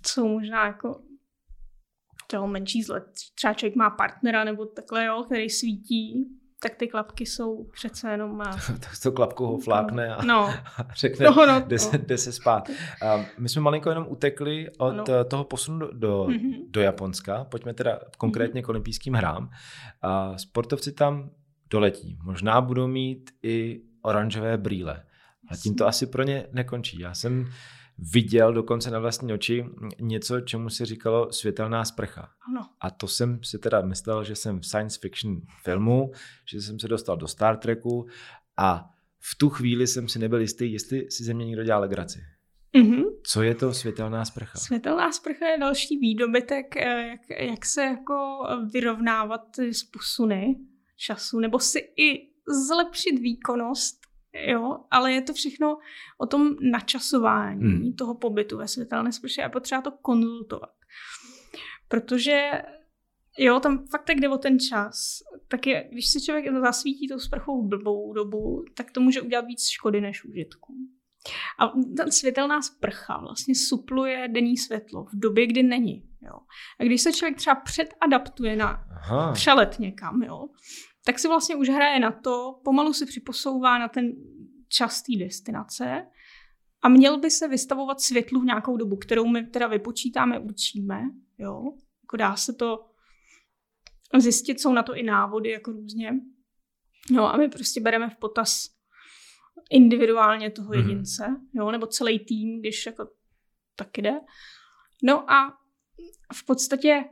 jsou 0.08 0.28
možná 0.28 0.66
jako 0.66 1.02
toho 2.32 2.48
menší 2.48 2.84
zlet. 2.84 3.04
Třeba 3.36 3.54
člověk 3.54 3.76
má 3.76 3.90
partnera 3.90 4.44
nebo 4.44 4.66
takhle, 4.66 5.06
jo, 5.06 5.24
který 5.26 5.50
svítí, 5.50 6.26
tak 6.62 6.76
ty 6.76 6.88
klapky 6.88 7.26
jsou 7.26 7.64
přece 7.64 8.12
jenom... 8.12 8.42
tak 8.68 8.92
to 9.04 9.12
klapku 9.12 9.46
ho 9.46 9.58
flákne 9.58 10.16
a, 10.16 10.26
no. 10.26 10.44
a 10.78 10.94
řekne, 10.96 11.26
no, 11.26 11.46
no, 11.46 11.64
jde, 11.68 11.80
se, 11.80 11.98
jde 11.98 12.18
se 12.18 12.32
spát. 12.32 12.70
A 13.06 13.26
my 13.38 13.50
jsme 13.50 13.62
malinko 13.62 13.90
jenom 13.90 14.06
utekli 14.10 14.70
od 14.78 14.92
no. 14.92 15.04
toho 15.26 15.44
posunu 15.44 15.80
do, 15.80 15.92
do, 15.92 16.24
mm-hmm. 16.24 16.66
do 16.70 16.82
Japonska. 16.82 17.44
Pojďme 17.44 17.74
teda 17.74 18.00
konkrétně 18.18 18.62
mm-hmm. 18.62 18.66
k 18.66 18.70
olympijským 18.70 19.14
hrám. 19.14 19.50
A 20.02 20.38
sportovci 20.38 20.92
tam 20.92 21.30
doletí. 21.70 22.18
Možná 22.24 22.62
budou 22.62 22.88
mít 22.88 23.30
i 23.44 23.82
oranžové 24.02 24.58
brýle. 24.58 25.04
A 25.50 25.56
tím 25.56 25.76
to 25.76 25.88
asi 25.88 26.06
pro 26.06 26.24
ně 26.24 26.48
nekončí. 26.52 27.00
Já 27.00 27.14
jsem 27.14 27.50
viděl 28.14 28.54
dokonce 28.54 28.92
na 28.92 29.00
vlastní 29.00 29.34
oči 29.34 29.66
něco, 30.00 30.42
čemu 30.42 30.70
se 30.70 30.86
říkalo 30.86 31.32
světelná 31.32 31.86
sprcha. 31.86 32.30
Ano. 32.48 32.62
A 32.82 32.92
to 32.92 33.08
jsem 33.08 33.44
si 33.44 33.60
teda 33.60 33.82
myslel, 33.82 34.24
že 34.24 34.36
jsem 34.36 34.60
v 34.60 34.66
science 34.66 35.00
fiction 35.02 35.42
filmu, 35.64 36.12
že 36.52 36.62
jsem 36.62 36.80
se 36.80 36.88
dostal 36.88 37.18
do 37.18 37.28
Star 37.28 37.58
Treku 37.58 38.08
a 38.58 38.90
v 39.20 39.38
tu 39.38 39.50
chvíli 39.50 39.88
jsem 39.88 40.08
si 40.08 40.20
nebyl 40.20 40.42
jistý, 40.42 40.74
jestli 40.74 41.12
si 41.12 41.24
ze 41.24 41.34
mě 41.34 41.46
někdo 41.46 41.64
dělá 41.64 41.80
legraci. 41.80 42.20
Mm-hmm. 42.76 43.04
Co 43.24 43.42
je 43.42 43.56
to 43.56 43.74
světelná 43.74 44.26
sprcha? 44.26 44.60
Světelná 44.60 45.12
sprcha 45.12 45.48
je 45.48 45.58
další 45.58 45.98
výdobytek, 45.98 46.78
eh, 46.78 47.08
jak, 47.08 47.50
jak 47.50 47.66
se 47.66 47.84
jako 47.84 48.44
vyrovnávat 48.74 49.60
s 49.60 49.84
posuny 49.84 50.56
času, 50.98 51.40
nebo 51.40 51.60
si 51.60 51.80
i 51.80 52.30
zlepšit 52.68 53.20
výkonnost 53.20 53.99
Jo, 54.34 54.78
ale 54.92 55.14
je 55.14 55.22
to 55.22 55.34
všechno 55.34 55.78
o 56.18 56.26
tom 56.26 56.56
načasování 56.72 57.62
hmm. 57.62 57.94
toho 57.94 58.16
pobytu 58.16 58.58
ve 58.58 58.68
světelné 58.68 59.12
sprše 59.12 59.44
a 59.44 59.50
potřeba 59.50 59.82
to 59.82 59.92
konzultovat. 59.92 60.74
Protože 61.88 62.52
jo, 63.38 63.60
tam 63.60 63.88
fakt 63.88 64.06
tak 64.06 64.18
jde 64.20 64.30
o 64.30 64.38
ten 64.38 64.60
čas. 64.60 65.20
Tak 65.48 65.68
je, 65.68 65.90
když 65.92 66.10
si 66.10 66.22
člověk 66.22 66.46
zasvítí 66.54 67.08
tou 67.08 67.20
sprchou 67.20 67.68
blbou 67.68 68.14
dobu, 68.14 68.66
tak 68.76 68.92
to 68.92 69.02
může 69.02 69.22
udělat 69.22 69.46
víc 69.46 69.68
škody 69.70 70.02
než 70.02 70.26
užitku. 70.26 70.74
A 71.60 71.68
ta 71.98 72.12
světelná 72.12 72.62
sprcha 72.62 73.18
vlastně 73.18 73.56
supluje 73.56 74.28
denní 74.28 74.58
světlo 74.58 75.04
v 75.04 75.20
době, 75.20 75.48
kdy 75.48 75.64
není. 75.64 76.10
Jo. 76.22 76.40
A 76.80 76.84
když 76.84 77.02
se 77.02 77.14
člověk 77.14 77.38
třeba 77.38 77.56
předadaptuje 77.56 78.56
na 78.56 78.86
Aha. 78.92 79.34
přelet 79.34 79.80
někam, 79.80 80.24
jo, 80.24 80.50
tak 81.10 81.20
si 81.20 81.28
vlastně 81.28 81.56
už 81.56 81.70
hraje 81.70 82.00
na 82.00 82.12
to, 82.12 82.62
pomalu 82.64 82.94
se 82.94 83.06
připosouvá 83.06 83.80
na 83.80 83.88
ten 83.88 84.12
čas 84.68 85.02
té 85.02 85.18
destinace 85.20 86.08
a 86.82 86.90
měl 86.90 87.20
by 87.20 87.32
se 87.32 87.48
vystavovat 87.48 88.02
světlu 88.02 88.42
v 88.42 88.46
nějakou 88.46 88.78
dobu, 88.78 88.98
kterou 88.98 89.28
my 89.28 89.48
teda 89.48 89.68
vypočítáme, 89.68 90.40
určíme, 90.40 91.02
jo. 91.38 91.64
Jako 92.04 92.18
dá 92.18 92.36
se 92.36 92.54
to 92.54 92.86
zjistit, 94.18 94.60
jsou 94.60 94.74
na 94.74 94.84
to 94.84 94.96
i 94.96 95.04
návody, 95.04 95.50
jako 95.50 95.72
různě. 95.72 96.12
No 97.12 97.34
a 97.34 97.38
my 97.38 97.50
prostě 97.50 97.82
bereme 97.82 98.10
v 98.10 98.16
potaz 98.16 98.68
individuálně 99.70 100.52
toho 100.52 100.70
mhm. 100.70 100.80
jedince, 100.80 101.28
mm. 101.28 101.48
jo, 101.54 101.72
nebo 101.72 101.88
celý 101.88 102.20
tým, 102.20 102.60
když 102.60 102.86
jako 102.86 103.10
tak 103.76 103.98
jde. 103.98 104.20
No 105.04 105.32
a 105.32 105.58
v 106.34 106.46
podstatě, 106.46 107.06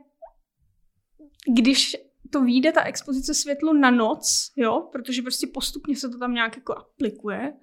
když 1.58 1.96
to 2.30 2.42
vyjde 2.42 2.72
ta 2.72 2.84
expozice 2.84 3.34
světlu 3.34 3.72
na 3.72 3.90
noc, 3.90 4.52
jo, 4.56 4.88
protože 4.92 5.22
prostě 5.22 5.46
postupně 5.46 5.96
se 5.96 6.08
to 6.08 6.18
tam 6.18 6.34
nějak 6.34 6.56
jako 6.56 6.76
aplikuje, 6.76 7.54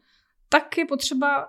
tak 0.49 0.77
je 0.77 0.85
potřeba 0.85 1.47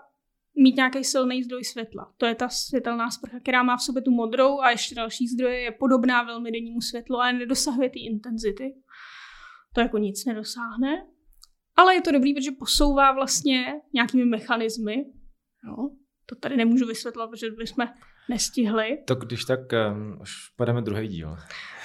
mít 0.58 0.76
nějaký 0.76 1.04
silný 1.04 1.42
zdroj 1.42 1.64
světla. 1.64 2.12
To 2.16 2.26
je 2.26 2.34
ta 2.34 2.48
světelná 2.48 3.10
sprcha, 3.10 3.40
která 3.40 3.62
má 3.62 3.76
v 3.76 3.82
sobě 3.82 4.02
tu 4.02 4.10
modrou 4.10 4.60
a 4.60 4.70
ještě 4.70 4.94
další 4.94 5.28
zdroje, 5.28 5.60
je 5.60 5.70
podobná 5.70 6.22
velmi 6.22 6.52
dennímu 6.52 6.80
světlu, 6.80 7.16
ale 7.16 7.32
nedosahuje 7.32 7.90
ty 7.90 8.00
intenzity. 8.00 8.74
To 9.74 9.80
jako 9.80 9.98
nic 9.98 10.24
nedosáhne. 10.24 11.06
Ale 11.76 11.94
je 11.94 12.00
to 12.00 12.12
dobrý, 12.12 12.34
protože 12.34 12.50
posouvá 12.50 13.12
vlastně 13.12 13.80
nějakými 13.94 14.24
mechanismy. 14.24 14.94
Jo. 15.68 15.90
To 16.26 16.34
tady 16.34 16.56
nemůžu 16.56 16.86
vysvětlovat, 16.86 17.30
protože 17.30 17.50
bychom 17.50 17.86
nestihli. 18.28 18.98
To 19.04 19.14
když 19.14 19.44
tak 19.44 19.60
um, 19.60 20.18
už 20.20 20.48
pademe 20.56 20.82
druhý 20.82 21.08
díl. 21.08 21.36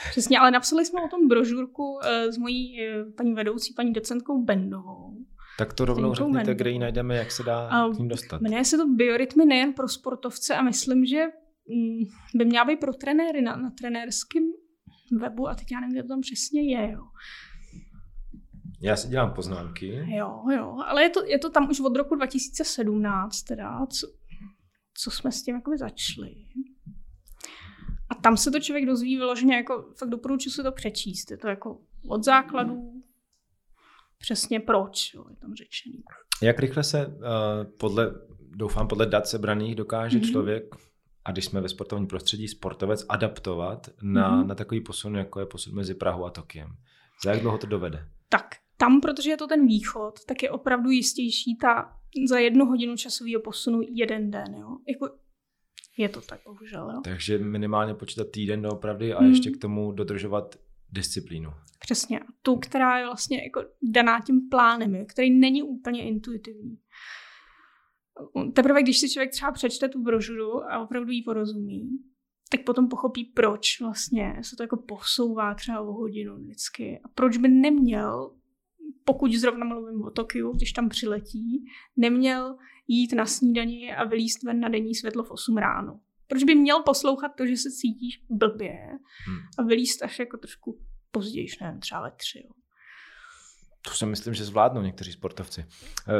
Přesně, 0.09 0.39
ale 0.39 0.51
napsali 0.51 0.85
jsme 0.85 1.01
o 1.01 1.07
tom 1.07 1.27
brožurku 1.27 1.93
uh, 1.93 1.99
s 2.31 2.37
mojí 2.37 2.77
uh, 2.79 3.11
paní 3.17 3.33
vedoucí, 3.33 3.73
paní 3.73 3.93
docentkou 3.93 4.43
Bendovou. 4.43 5.17
Tak 5.57 5.73
to 5.73 5.85
rovnou 5.85 6.13
řekněte, 6.13 6.33
Bendovou. 6.33 6.57
kde 6.57 6.69
ji 6.69 6.79
najdeme, 6.79 7.15
jak 7.15 7.31
se 7.31 7.43
dá 7.43 7.87
uh, 7.87 7.95
k 7.95 7.99
ním 7.99 8.07
dostat. 8.07 8.41
Jmenuje 8.41 8.65
se 8.65 8.77
to 8.77 8.87
biorytmy 8.87 9.45
nejen 9.45 9.73
pro 9.73 9.87
sportovce 9.87 10.55
a 10.55 10.61
myslím, 10.61 11.05
že 11.05 11.25
um, 11.65 11.99
by 12.35 12.45
měla 12.45 12.65
být 12.65 12.79
pro 12.79 12.93
trenéry 12.93 13.41
na, 13.41 13.55
na 13.55 13.69
trenérském 13.69 14.43
webu 15.19 15.47
a 15.47 15.55
teď 15.55 15.71
já 15.71 15.79
nevím, 15.79 15.93
kde 15.93 16.03
to 16.03 16.09
tam 16.09 16.21
přesně 16.21 16.61
je. 16.61 16.91
Jo. 16.91 17.01
Já 18.83 18.95
si 18.95 19.07
dělám 19.07 19.33
poznámky. 19.33 20.05
Jo, 20.07 20.43
jo, 20.55 20.77
ale 20.87 21.03
je 21.03 21.09
to, 21.09 21.25
je 21.25 21.39
to 21.39 21.49
tam 21.49 21.69
už 21.69 21.79
od 21.79 21.95
roku 21.95 22.15
2017, 22.15 23.41
teda, 23.41 23.85
co, 23.85 24.07
co 25.03 25.11
jsme 25.11 25.31
s 25.31 25.43
tím 25.43 25.55
jakoby 25.55 25.77
začali. 25.77 26.35
A 28.09 28.15
tam 28.15 28.37
se 28.37 28.51
to 28.51 28.59
člověk 28.59 28.85
dozví 28.85 29.17
vyloženě, 29.17 29.55
jako 29.55 29.93
fakt 29.97 30.09
doporučuji 30.09 30.49
si 30.49 30.63
to 30.63 30.71
přečíst. 30.71 31.31
Je 31.31 31.37
to 31.37 31.47
jako 31.47 31.81
od 32.07 32.23
základů 32.23 33.03
přesně 34.17 34.59
proč, 34.59 35.13
jo, 35.13 35.25
je 35.29 35.35
tam 35.35 35.55
řečený. 35.55 36.03
Jak 36.41 36.59
rychle 36.59 36.83
se 36.83 37.07
uh, 37.07 37.13
podle, 37.79 38.11
doufám, 38.39 38.87
podle 38.87 39.05
dat 39.05 39.27
sebraných 39.27 39.75
dokáže 39.75 40.19
mm-hmm. 40.19 40.31
člověk, 40.31 40.75
a 41.25 41.31
když 41.31 41.45
jsme 41.45 41.61
ve 41.61 41.69
sportovním 41.69 42.07
prostředí, 42.07 42.47
sportovec 42.47 43.05
adaptovat 43.09 43.89
na, 44.01 44.31
mm-hmm. 44.31 44.47
na 44.47 44.55
takový 44.55 44.81
posun, 44.81 45.15
jako 45.15 45.39
je 45.39 45.45
posun 45.45 45.75
mezi 45.75 45.93
Prahou 45.93 46.25
a 46.25 46.29
Tokiem? 46.29 46.75
Za 47.23 47.31
jak 47.31 47.41
dlouho 47.41 47.57
to 47.57 47.67
dovede? 47.67 48.07
Tak, 48.29 48.45
tam, 48.81 49.01
protože 49.01 49.29
je 49.29 49.37
to 49.37 49.47
ten 49.47 49.67
východ, 49.67 50.25
tak 50.27 50.43
je 50.43 50.51
opravdu 50.51 50.89
jistější 50.89 51.57
ta 51.57 51.93
za 52.29 52.39
jednu 52.39 52.65
hodinu 52.65 52.97
časového 52.97 53.41
posunu 53.41 53.79
jeden 53.89 54.31
den. 54.31 54.55
Jo? 54.59 54.77
Jako 54.87 55.09
je 55.97 56.09
to 56.09 56.21
tak, 56.21 56.39
bohužel. 56.45 56.91
Jo? 56.93 57.01
Takže 57.03 57.37
minimálně 57.37 57.93
počítat 57.93 58.27
týden 58.31 58.61
doopravdy 58.61 59.13
a 59.13 59.19
hmm. 59.19 59.29
ještě 59.29 59.51
k 59.51 59.57
tomu 59.57 59.91
dodržovat 59.91 60.55
disciplínu. 60.89 61.49
Přesně. 61.79 62.19
Tu, 62.41 62.55
která 62.55 62.97
je 62.97 63.05
vlastně 63.05 63.43
jako 63.43 63.63
daná 63.81 64.19
tím 64.19 64.49
plánem, 64.49 64.95
jo? 64.95 65.05
který 65.05 65.29
není 65.31 65.63
úplně 65.63 66.03
intuitivní. 66.03 66.77
Teprve, 68.53 68.83
když 68.83 68.99
si 68.99 69.09
člověk 69.09 69.31
třeba 69.31 69.51
přečte 69.51 69.89
tu 69.89 70.03
brožuru 70.03 70.63
a 70.63 70.79
opravdu 70.79 71.11
ji 71.11 71.23
porozumí, 71.23 71.89
tak 72.51 72.63
potom 72.65 72.87
pochopí, 72.87 73.25
proč 73.25 73.81
vlastně 73.81 74.35
se 74.41 74.55
to 74.55 74.63
jako 74.63 74.77
posouvá 74.77 75.53
třeba 75.53 75.81
o 75.81 75.93
hodinu 75.93 76.35
vždycky. 76.35 76.99
A 77.03 77.07
proč 77.07 77.37
by 77.37 77.47
neměl 77.47 78.40
pokud 79.05 79.31
zrovna 79.31 79.65
mluvím 79.65 80.03
o 80.03 80.11
Tokiu, 80.11 80.51
když 80.51 80.71
tam 80.71 80.89
přiletí, 80.89 81.65
neměl 81.97 82.57
jít 82.87 83.13
na 83.13 83.25
snídani 83.25 83.95
a 83.95 84.03
vylíst 84.03 84.43
ven 84.43 84.59
na 84.59 84.69
denní 84.69 84.95
světlo 84.95 85.23
v 85.23 85.31
8 85.31 85.57
ráno. 85.57 85.99
Proč 86.27 86.43
by 86.43 86.55
měl 86.55 86.83
poslouchat 86.83 87.31
to, 87.37 87.45
že 87.45 87.57
se 87.57 87.71
cítíš 87.71 88.25
blbě 88.29 88.77
hmm. 89.27 89.37
a 89.57 89.63
vylíst 89.63 90.03
až 90.03 90.19
jako 90.19 90.37
trošku 90.37 90.79
později, 91.11 91.47
nevím, 91.61 91.79
třeba 91.79 92.01
ve 92.01 92.11
tři. 92.11 92.39
Jo. 92.45 92.60
To 93.81 93.91
si 93.91 94.05
myslím, 94.05 94.33
že 94.33 94.43
zvládnou 94.43 94.81
někteří 94.81 95.11
sportovci. 95.11 95.65
Eh, 96.07 96.13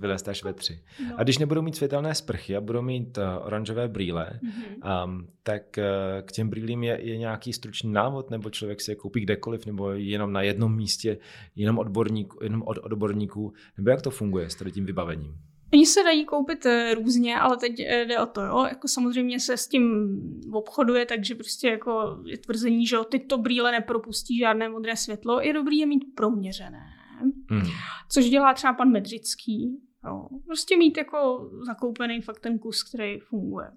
vylézt 0.00 0.28
až 0.28 0.44
ve 0.44 0.52
tři. 0.52 0.80
No. 1.08 1.14
A 1.16 1.22
když 1.22 1.38
nebudou 1.38 1.62
mít 1.62 1.76
světelné 1.76 2.14
sprchy 2.14 2.56
a 2.56 2.60
budou 2.60 2.82
mít 2.82 3.18
uh, 3.18 3.24
oranžové 3.46 3.88
brýle, 3.88 4.40
mm-hmm. 4.42 5.04
um, 5.04 5.28
tak 5.42 5.62
uh, 5.78 5.84
k 6.26 6.32
těm 6.32 6.48
brýlím 6.48 6.84
je, 6.84 6.98
je 7.02 7.16
nějaký 7.16 7.52
stručný 7.52 7.92
návod, 7.92 8.30
nebo 8.30 8.50
člověk 8.50 8.80
si 8.80 8.90
je 8.90 8.94
koupí 8.94 9.20
kdekoliv, 9.20 9.66
nebo 9.66 9.90
jenom 9.90 10.32
na 10.32 10.42
jednom 10.42 10.76
místě, 10.76 11.18
jenom, 11.56 11.78
odborník, 11.78 12.34
jenom 12.42 12.62
od 12.62 12.78
odborníků, 12.78 13.52
nebo 13.76 13.90
jak 13.90 14.02
to 14.02 14.10
funguje 14.10 14.50
s 14.50 14.54
tady 14.54 14.72
tím 14.72 14.86
vybavením? 14.86 15.34
Oni 15.72 15.86
se 15.86 16.02
dají 16.02 16.24
koupit 16.24 16.66
různě, 16.94 17.38
ale 17.38 17.56
teď 17.56 17.78
jde 17.78 18.18
o 18.18 18.26
to, 18.26 18.40
jo. 18.40 18.66
Jako 18.68 18.88
samozřejmě 18.88 19.40
se 19.40 19.56
s 19.56 19.68
tím 19.68 20.16
obchoduje, 20.52 21.06
takže 21.06 21.34
prostě 21.34 21.68
jako 21.68 22.18
je 22.26 22.38
tvrzení, 22.38 22.86
že 22.86 22.96
tyto 23.08 23.38
brýle 23.38 23.72
nepropustí 23.72 24.38
žádné 24.38 24.68
modré 24.68 24.96
světlo. 24.96 25.40
Je 25.40 25.52
dobrý 25.52 25.78
je 25.78 25.86
mít 25.86 26.04
proměřené. 26.14 26.93
Hmm. 27.50 27.70
Což 28.08 28.24
dělá 28.24 28.54
třeba 28.54 28.72
pan 28.72 28.90
Medřický. 28.90 29.80
Jo. 30.06 30.28
Prostě 30.46 30.76
mít 30.76 30.96
jako 30.96 31.50
zakoupený 31.66 32.20
fakt 32.20 32.40
ten 32.40 32.58
kus, 32.58 32.82
který 32.82 33.20
funguje. 33.20 33.70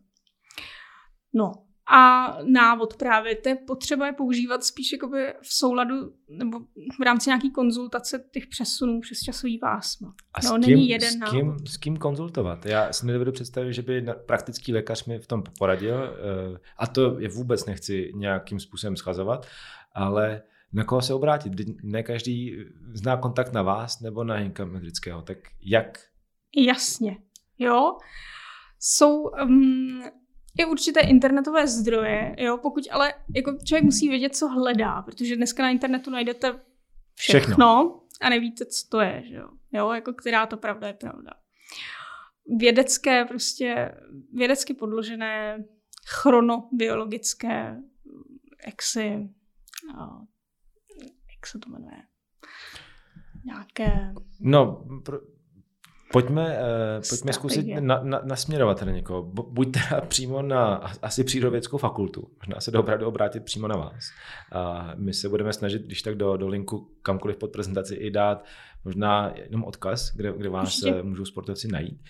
No 1.33 1.51
a 1.89 2.33
návod 2.43 2.97
právě, 2.97 3.35
to 3.35 3.49
je 3.49 3.55
potřeba 3.55 4.05
je 4.05 4.13
používat 4.13 4.63
spíš 4.63 4.91
jakoby 4.91 5.33
v 5.41 5.53
souladu 5.53 6.13
nebo 6.29 6.59
v 6.99 7.03
rámci 7.05 7.29
nějaký 7.29 7.51
konzultace 7.51 8.23
těch 8.31 8.47
přesunů 8.47 9.01
přes 9.01 9.19
časový 9.19 9.57
pásma. 9.57 10.13
A 10.33 10.39
no, 10.43 10.49
s, 10.49 10.53
kým, 10.53 10.61
není 10.61 10.89
jeden 10.89 11.09
s, 11.09 11.31
kým, 11.31 11.55
s 11.67 11.77
kým 11.77 11.97
konzultovat? 11.97 12.65
Já 12.65 12.93
si 12.93 13.05
nedovedu 13.05 13.31
představit, 13.31 13.73
že 13.73 13.81
by 13.81 14.05
praktický 14.25 14.73
lékař 14.73 15.05
mi 15.05 15.19
v 15.19 15.27
tom 15.27 15.43
poradil 15.59 16.03
eh, 16.03 16.59
a 16.77 16.87
to 16.87 17.19
je 17.19 17.29
vůbec 17.29 17.65
nechci 17.65 18.11
nějakým 18.15 18.59
způsobem 18.59 18.95
schazovat, 18.95 19.47
ale 19.93 20.41
na 20.73 20.83
koho 20.83 21.01
se 21.01 21.13
obrátit. 21.13 21.53
Ne 21.83 22.03
každý 22.03 22.57
zná 22.93 23.17
kontakt 23.17 23.53
na 23.53 23.61
vás 23.61 23.99
nebo 23.99 24.23
na 24.23 24.35
Hinka 24.35 24.65
Medrického, 24.65 25.21
tak 25.21 25.37
jak? 25.61 25.99
Jasně, 26.57 27.17
jo. 27.59 27.97
Jsou 28.79 29.23
um, 29.23 30.03
i 30.57 30.65
určité 30.65 30.99
internetové 30.99 31.67
zdroje, 31.67 32.35
jo, 32.39 32.57
pokud 32.57 32.83
ale 32.91 33.13
jako 33.35 33.57
člověk 33.63 33.83
musí 33.83 34.09
vědět, 34.09 34.35
co 34.35 34.47
hledá, 34.47 35.01
protože 35.01 35.35
dneska 35.35 35.63
na 35.63 35.69
internetu 35.69 36.09
najdete 36.09 36.59
všechno, 37.15 37.45
všechno. 37.45 38.01
a 38.21 38.29
nevíte, 38.29 38.65
co 38.65 38.87
to 38.89 38.99
je, 38.99 39.23
že 39.27 39.35
jo. 39.35 39.49
jo, 39.71 39.91
jako 39.91 40.13
která 40.13 40.45
to 40.45 40.57
pravda 40.57 40.87
je 40.87 40.93
pravda. 40.93 41.31
Vědecké, 42.57 43.25
prostě 43.25 43.91
vědecky 44.33 44.73
podložené 44.73 45.63
chronobiologické 46.07 47.77
jaksi 48.65 49.29
jak 51.47 51.51
se 51.51 51.59
to 51.59 51.69
jmenuje? 51.69 51.97
Nějaké... 53.45 54.13
No, 54.39 54.85
pro, 55.05 55.19
Pojďme, 56.11 56.59
uh, 56.59 57.03
pojďme 57.09 57.33
zkusit 57.33 57.67
na, 57.79 58.03
na, 58.03 58.21
nasměrovat 58.23 58.81
na 58.81 58.91
někoho. 58.91 59.23
Buď 59.23 59.73
teda 59.73 60.01
přímo 60.07 60.41
na 60.41 60.75
asi 61.01 61.23
přírodovědeckou 61.23 61.77
fakultu. 61.77 62.31
Možná 62.37 62.61
se 62.61 62.71
opravdu 62.71 63.07
obrátit 63.07 63.43
přímo 63.43 63.67
na 63.67 63.75
vás. 63.75 64.03
A 64.51 64.91
my 64.95 65.13
se 65.13 65.29
budeme 65.29 65.53
snažit, 65.53 65.81
když 65.81 66.01
tak 66.01 66.15
do, 66.15 66.37
do 66.37 66.47
linku 66.47 66.91
kamkoliv 67.01 67.37
pod 67.37 67.51
prezentaci 67.51 67.95
i 67.95 68.11
dát 68.11 68.45
možná 68.85 69.33
jenom 69.35 69.63
odkaz, 69.63 70.15
kde, 70.15 70.33
kde 70.37 70.49
vás 70.49 70.67
Ještě. 70.67 70.99
Eh, 70.99 71.03
můžou 71.03 71.25
sportovci 71.25 71.67
najít. 71.67 72.01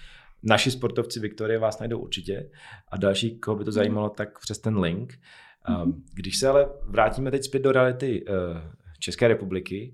Naši 0.44 0.72
sportovci 0.72 1.20
Viktorie 1.20 1.60
vás 1.60 1.80
najdou 1.80 2.00
určitě 2.00 2.50
a 2.92 2.98
další, 2.98 3.40
koho 3.40 3.58
by 3.58 3.64
to 3.64 3.70
mhm. 3.70 3.76
zajímalo, 3.76 4.10
tak 4.10 4.40
přes 4.40 4.60
ten 4.60 4.78
link. 4.78 5.14
Mm-hmm. 5.70 5.94
Když 6.14 6.38
se 6.38 6.48
ale 6.48 6.70
vrátíme 6.86 7.32
teď 7.32 7.44
zpět 7.44 7.60
do 7.60 7.72
reality 7.72 8.26
uh, 8.26 8.36
České 9.00 9.28
republiky. 9.28 9.94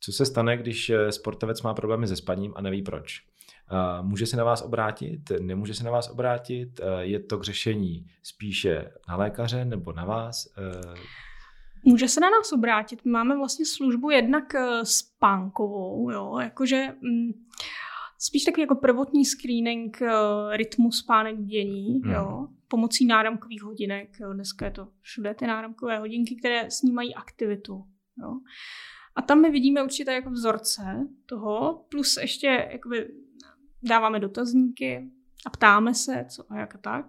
Co 0.00 0.12
se 0.12 0.26
stane, 0.26 0.56
když 0.56 0.90
eh, 0.90 1.12
sportovec 1.12 1.62
má 1.62 1.74
problémy 1.74 2.06
se 2.06 2.16
spaním 2.16 2.52
a 2.56 2.60
neví 2.60 2.82
proč? 2.82 3.22
Eh, 3.70 4.02
může 4.02 4.26
se 4.26 4.36
na 4.36 4.44
vás 4.44 4.62
obrátit, 4.62 5.20
nemůže 5.40 5.74
se 5.74 5.84
na 5.84 5.90
vás 5.90 6.10
obrátit, 6.10 6.80
eh, 6.80 7.04
je 7.04 7.20
to 7.20 7.38
k 7.38 7.44
řešení 7.44 8.06
spíše 8.22 8.90
na 9.08 9.16
lékaře 9.16 9.64
nebo 9.64 9.92
na 9.92 10.04
vás? 10.04 10.48
Může 11.84 12.08
se 12.08 12.20
na 12.20 12.30
nás 12.30 12.52
obrátit. 12.52 13.04
My 13.04 13.10
máme 13.10 13.36
vlastně 13.36 13.66
službu 13.66 14.10
jednak 14.10 14.44
spánkovou, 14.82 16.10
jo, 16.10 16.38
jakože 16.38 16.86
mm, 17.00 17.32
spíš 18.18 18.44
takový 18.44 18.62
jako 18.62 18.74
prvotní 18.74 19.24
screening 19.24 19.98
rytmu 20.52 20.92
spánek 20.92 21.38
dění, 21.38 22.00
hmm. 22.04 22.12
jo, 22.12 22.48
pomocí 22.68 23.06
náramkových 23.06 23.62
hodinek. 23.62 24.20
Jo. 24.20 24.32
Dneska 24.32 24.64
je 24.64 24.70
to 24.70 24.88
všude 25.00 25.34
ty 25.34 25.46
náramkové 25.46 25.98
hodinky, 25.98 26.36
které 26.36 26.70
snímají 26.70 27.14
aktivitu 27.14 27.84
Jo. 28.22 28.40
A 29.16 29.22
tam 29.22 29.40
my 29.40 29.50
vidíme 29.50 29.82
určité 29.82 30.14
jako 30.14 30.30
vzorce 30.30 30.82
toho, 31.26 31.86
plus 31.90 32.16
ještě 32.16 32.68
jakoby 32.72 33.08
dáváme 33.82 34.20
dotazníky 34.20 35.10
a 35.46 35.50
ptáme 35.50 35.94
se, 35.94 36.26
co 36.28 36.52
a 36.52 36.56
jak 36.58 36.74
a 36.74 36.78
tak. 36.78 37.06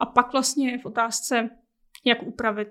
A 0.00 0.06
pak 0.06 0.32
vlastně 0.32 0.70
je 0.70 0.78
v 0.78 0.86
otázce, 0.86 1.50
jak 2.04 2.22
upravit 2.22 2.68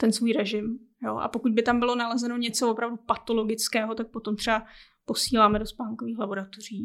ten 0.00 0.12
svůj 0.12 0.32
režim. 0.32 0.78
Jo? 1.02 1.16
A 1.16 1.28
pokud 1.28 1.52
by 1.52 1.62
tam 1.62 1.78
bylo 1.78 1.96
nalezeno 1.96 2.36
něco 2.36 2.70
opravdu 2.70 2.96
patologického, 2.96 3.94
tak 3.94 4.10
potom 4.10 4.36
třeba 4.36 4.66
posíláme 5.04 5.58
do 5.58 5.66
spánkových 5.66 6.18
laboratoří. 6.18 6.84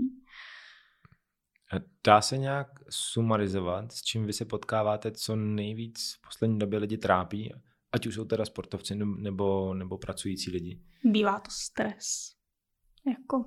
Dá 2.05 2.21
se 2.21 2.37
nějak 2.37 2.67
sumarizovat, 2.89 3.91
s 3.91 4.01
čím 4.01 4.25
vy 4.25 4.33
se 4.33 4.45
potkáváte, 4.45 5.11
co 5.11 5.35
nejvíc 5.35 6.15
v 6.17 6.27
poslední 6.27 6.59
době 6.59 6.79
lidi 6.79 6.97
trápí? 6.97 7.53
Ať 7.97 8.07
už 8.07 8.15
jsou 8.15 8.25
teda 8.25 8.45
sportovci 8.45 8.95
nebo, 8.95 9.73
nebo 9.73 9.97
pracující 9.97 10.51
lidi. 10.51 10.79
Bývá 11.03 11.39
to 11.39 11.51
stres. 11.51 12.31
Jako, 13.07 13.45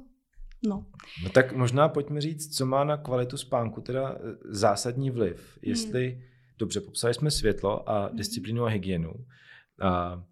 no. 0.66 0.86
No 1.24 1.30
tak 1.30 1.52
možná 1.52 1.88
pojďme 1.88 2.20
říct, 2.20 2.56
co 2.56 2.66
má 2.66 2.84
na 2.84 2.96
kvalitu 2.96 3.36
spánku 3.36 3.80
teda 3.80 4.14
eh, 4.14 4.18
zásadní 4.44 5.10
vliv. 5.10 5.36
Hmm. 5.36 5.70
Jestli, 5.70 6.08
hmm. 6.10 6.22
dobře, 6.58 6.80
popsali 6.80 7.14
jsme 7.14 7.30
světlo 7.30 7.90
a 7.90 8.06
hmm. 8.06 8.16
disciplínu 8.16 8.64
a 8.64 8.68
hygienu. 8.68 9.12
A 9.82 10.24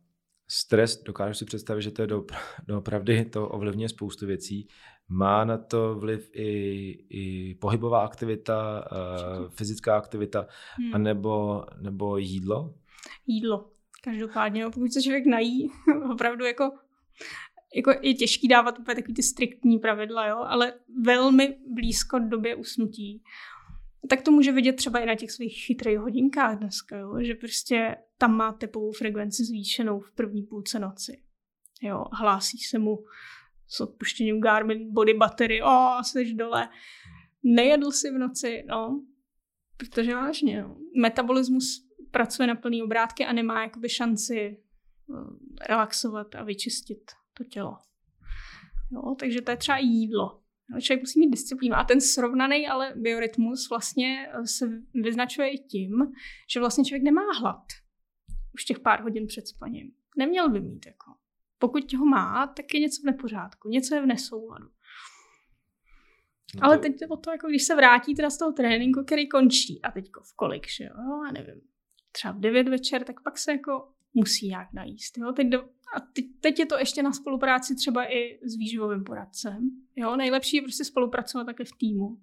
stres, 0.51 1.03
dokážu 1.03 1.35
si 1.35 1.45
představit, 1.45 1.83
že 1.83 1.91
to 1.91 2.03
je 2.03 2.07
do, 2.07 2.25
doopravdy, 2.67 3.25
to 3.25 3.49
ovlivňuje 3.49 3.89
spoustu 3.89 4.27
věcí. 4.27 4.69
Má 5.09 5.45
na 5.45 5.59
to 5.59 5.95
vliv 5.95 6.31
i, 6.33 6.49
i 7.11 7.55
pohybová 7.55 8.05
aktivita, 8.05 8.85
uh, 8.93 9.49
fyzická 9.49 9.97
aktivita, 9.97 10.47
hmm. 10.77 10.95
anebo, 10.95 11.65
nebo 11.81 12.17
jídlo? 12.17 12.75
Jídlo. 13.27 13.78
Každopádně, 14.05 14.65
no, 14.65 14.71
pokud 14.71 14.93
se 14.93 15.03
člověk 15.03 15.27
nají, 15.27 15.71
opravdu 16.13 16.45
jako, 16.45 16.73
jako 17.77 17.91
je 18.03 18.15
těžký 18.15 18.49
dávat 18.49 18.79
úplně 18.79 18.95
takový 18.95 19.15
ty 19.15 19.23
striktní 19.23 19.79
pravidla, 19.79 20.27
jo, 20.27 20.37
ale 20.37 20.73
velmi 21.05 21.59
blízko 21.75 22.19
době 22.19 22.55
usnutí. 22.55 23.23
Tak 24.09 24.23
to 24.23 24.31
může 24.31 24.53
vidět 24.53 24.73
třeba 24.73 24.99
i 24.99 25.07
na 25.07 25.15
těch 25.15 25.31
svých 25.31 25.65
chytrých 25.67 25.99
hodinkách 25.99 26.59
dneska, 26.59 26.99
jo, 26.99 27.17
že 27.21 27.35
prostě 27.35 27.97
tam 28.19 28.37
má 28.37 28.53
tepovou 28.53 28.93
frekvenci 28.93 29.45
zvýšenou 29.45 30.01
v 30.01 30.13
první 30.13 30.43
půlce 30.43 30.79
noci. 30.79 31.23
Jo, 31.83 32.05
hlásí 32.13 32.59
se 32.59 32.79
mu 32.79 33.05
s 33.69 33.81
odpuštěním 33.81 34.41
Garmin 34.41 34.93
body 34.93 35.15
battery, 35.15 35.63
o, 35.63 35.99
jsi 36.03 36.35
dole. 36.35 36.69
Nejedl 37.43 37.91
si 37.91 38.11
v 38.11 38.19
noci, 38.19 38.65
no, 38.69 39.05
protože 39.77 40.15
vážně, 40.15 40.63
no. 40.63 40.77
Metabolismus 41.01 41.88
pracuje 42.11 42.47
na 42.47 42.55
plný 42.55 42.83
obrátky 42.83 43.27
a 43.27 43.33
nemá 43.33 43.63
jakoby 43.63 43.89
šanci 43.89 44.39
eh, 44.41 45.67
relaxovat 45.69 46.35
a 46.35 46.43
vyčistit 46.43 47.11
to 47.35 47.45
tělo. 47.45 47.77
Jo, 48.93 49.15
takže 49.21 49.43
to 49.43 49.51
je 49.51 49.57
třeba 49.57 49.79
jídlo. 49.79 50.43
Člověk 50.81 51.03
musí 51.03 51.21
mít 51.21 51.31
disciplínu. 51.31 51.77
A 51.77 51.85
ten 51.85 52.01
srovnaný 52.01 52.69
ale 52.69 52.93
biorytmus 52.97 53.71
vlastně 53.71 54.29
eh, 54.29 54.47
se 54.47 54.67
vyznačuje 54.95 55.51
i 55.51 55.59
tím, 55.59 55.91
že 56.53 56.61
vlastně 56.61 56.85
člověk 56.85 57.03
nemá 57.03 57.23
hlad 57.41 57.63
už 58.55 58.65
těch 58.65 58.81
pár 58.81 59.03
hodin 59.03 59.27
před 59.27 59.49
spaním. 59.49 59.93
Neměl 60.19 60.51
by 60.51 60.61
mít. 60.61 60.87
Jako. 60.87 61.15
Pokud 61.59 61.93
ho 61.93 62.05
má, 62.05 62.47
tak 62.47 62.75
je 62.75 62.81
něco 62.81 63.03
v 63.03 63.05
nepořádku, 63.05 63.69
něco 63.69 63.95
je 63.95 64.03
v 64.03 64.07
nesouladu. 64.07 64.69
No 66.55 66.61
to... 66.61 66.65
Ale 66.65 66.79
teď 66.79 66.95
o 67.11 67.17
to, 67.17 67.31
jako 67.31 67.49
když 67.49 67.65
se 67.65 67.75
vrátí 67.75 68.15
teda 68.15 68.31
z 68.31 68.39
toho 68.39 68.53
tréninku, 68.53 69.05
který 69.05 69.29
končí, 69.29 69.83
a 69.83 69.91
teď 69.91 70.05
v 70.23 70.37
kolik, 70.37 70.67
že 70.69 70.85
jo, 70.85 71.25
já 71.27 71.33
nevím, 71.33 71.61
třeba 72.13 72.33
v 72.33 72.41
9 72.41 72.69
večer, 72.69 73.05
tak 73.05 73.23
pak 73.23 73.39
se 73.39 73.53
jako 73.53 73.89
musí 74.15 74.49
nějak 74.49 74.73
najíst. 74.73 75.19
Jo? 75.19 75.33
Teď 75.33 75.49
do, 75.49 75.61
a 75.97 76.01
teď, 76.13 76.25
teď 76.41 76.59
je 76.59 76.67
to 76.67 76.79
ještě 76.79 77.03
na 77.03 77.13
spolupráci 77.13 77.75
třeba 77.75 78.13
i 78.13 78.39
s 78.43 78.57
výživovým 78.57 79.05
poradcem. 79.05 79.71
Jo? 79.97 80.17
Nejlepší 80.17 80.57
je 80.57 80.63
prostě 80.63 80.85
spolupracovat 80.85 81.45
také 81.45 81.65
v 81.65 81.77
týmu, 81.79 82.19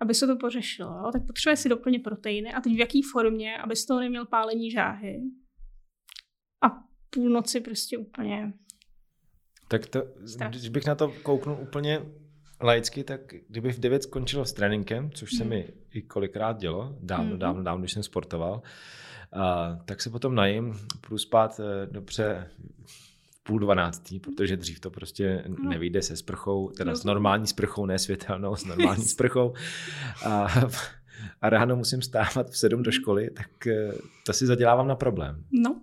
aby 0.00 0.14
se 0.14 0.26
to 0.26 0.36
pořešilo. 0.36 0.90
Jo? 0.90 1.10
Tak 1.12 1.26
potřebuje 1.26 1.56
si 1.56 1.68
doplnit 1.68 1.98
proteiny 1.98 2.52
a 2.52 2.60
teď 2.60 2.72
v 2.72 2.78
jaký 2.78 3.02
formě, 3.02 3.58
aby 3.58 3.76
z 3.76 3.86
toho 3.86 4.00
neměl 4.00 4.26
pálení 4.26 4.70
žáhy. 4.70 5.22
A 6.62 6.68
půlnoci 7.10 7.60
prostě 7.60 7.98
úplně 7.98 8.52
Tak 9.68 9.86
to, 9.86 10.02
když 10.48 10.68
bych 10.68 10.86
na 10.86 10.94
to 10.94 11.14
kouknul 11.22 11.58
úplně 11.62 12.00
laicky, 12.62 13.04
tak 13.04 13.20
kdyby 13.48 13.72
v 13.72 13.80
9 13.80 14.02
skončilo 14.02 14.44
s 14.44 14.52
tréninkem, 14.52 15.10
což 15.10 15.30
se 15.30 15.42
hmm. 15.42 15.50
mi 15.50 15.68
i 15.92 16.02
kolikrát 16.02 16.58
dělo, 16.58 16.96
dávno, 17.00 17.30
hmm. 17.30 17.38
dávno, 17.38 17.62
dávno, 17.62 17.82
když 17.82 17.92
jsem 17.92 18.02
sportoval, 18.02 18.62
a, 19.32 19.78
tak 19.84 20.02
se 20.02 20.10
potom 20.10 20.34
najím, 20.34 20.74
půjdu 21.00 21.18
spát 21.18 21.60
eh, 21.60 21.86
dobře 21.86 22.50
půl 23.42 23.58
dvanáctý, 23.58 24.20
protože 24.20 24.56
dřív 24.56 24.80
to 24.80 24.90
prostě 24.90 25.44
no. 25.48 25.68
nevyjde 25.68 26.02
se 26.02 26.16
sprchou, 26.16 26.70
teda 26.70 26.90
no. 26.90 26.96
s 26.96 27.04
normální 27.04 27.46
sprchou, 27.46 27.86
ne 27.86 27.98
světelnou, 27.98 28.56
s 28.56 28.64
normální 28.64 29.04
sprchou. 29.14 29.54
A, 30.26 30.46
a 31.40 31.50
ráno 31.50 31.76
musím 31.76 32.02
stávat 32.02 32.50
v 32.50 32.58
sedm 32.58 32.82
do 32.82 32.92
školy, 32.92 33.30
tak 33.30 33.66
eh, 33.66 33.92
to 34.26 34.32
si 34.32 34.46
zadělávám 34.46 34.88
na 34.88 34.96
problém. 34.96 35.44
No, 35.52 35.80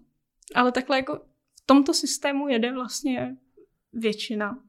ale 0.55 0.71
takhle 0.71 0.97
jako 0.97 1.15
v 1.62 1.65
tomto 1.65 1.93
systému 1.93 2.47
jede 2.47 2.73
vlastně 2.73 3.38
většina 3.93 4.60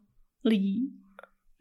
lidí. 0.45 1.02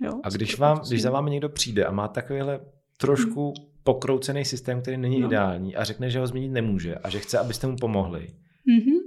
Jo, 0.02 0.20
a 0.24 0.30
když, 0.30 0.58
vám, 0.58 0.82
když 0.88 1.02
za 1.02 1.12
vámi 1.12 1.32
někdo 1.32 1.50
přijde 1.50 1.86
a 1.86 1.92
má 1.92 2.08
takovýhle 2.08 2.60
trošku 2.98 3.54
hmm. 3.58 3.68
pokroucený 3.84 4.46
systém, 4.46 4.82
který 4.82 4.98
není 4.98 5.20
no. 5.20 5.28
ideální 5.28 5.76
a 5.76 5.84
řekne, 5.84 6.10
že 6.10 6.20
ho 6.20 6.28
změnit 6.28 6.50
nemůže 6.50 6.96
a 6.96 7.10
že 7.10 7.20
chce, 7.20 7.40
abyste 7.40 7.68
mu 7.68 7.76
pomohli, 7.76 8.28
mm-hmm. 8.68 9.02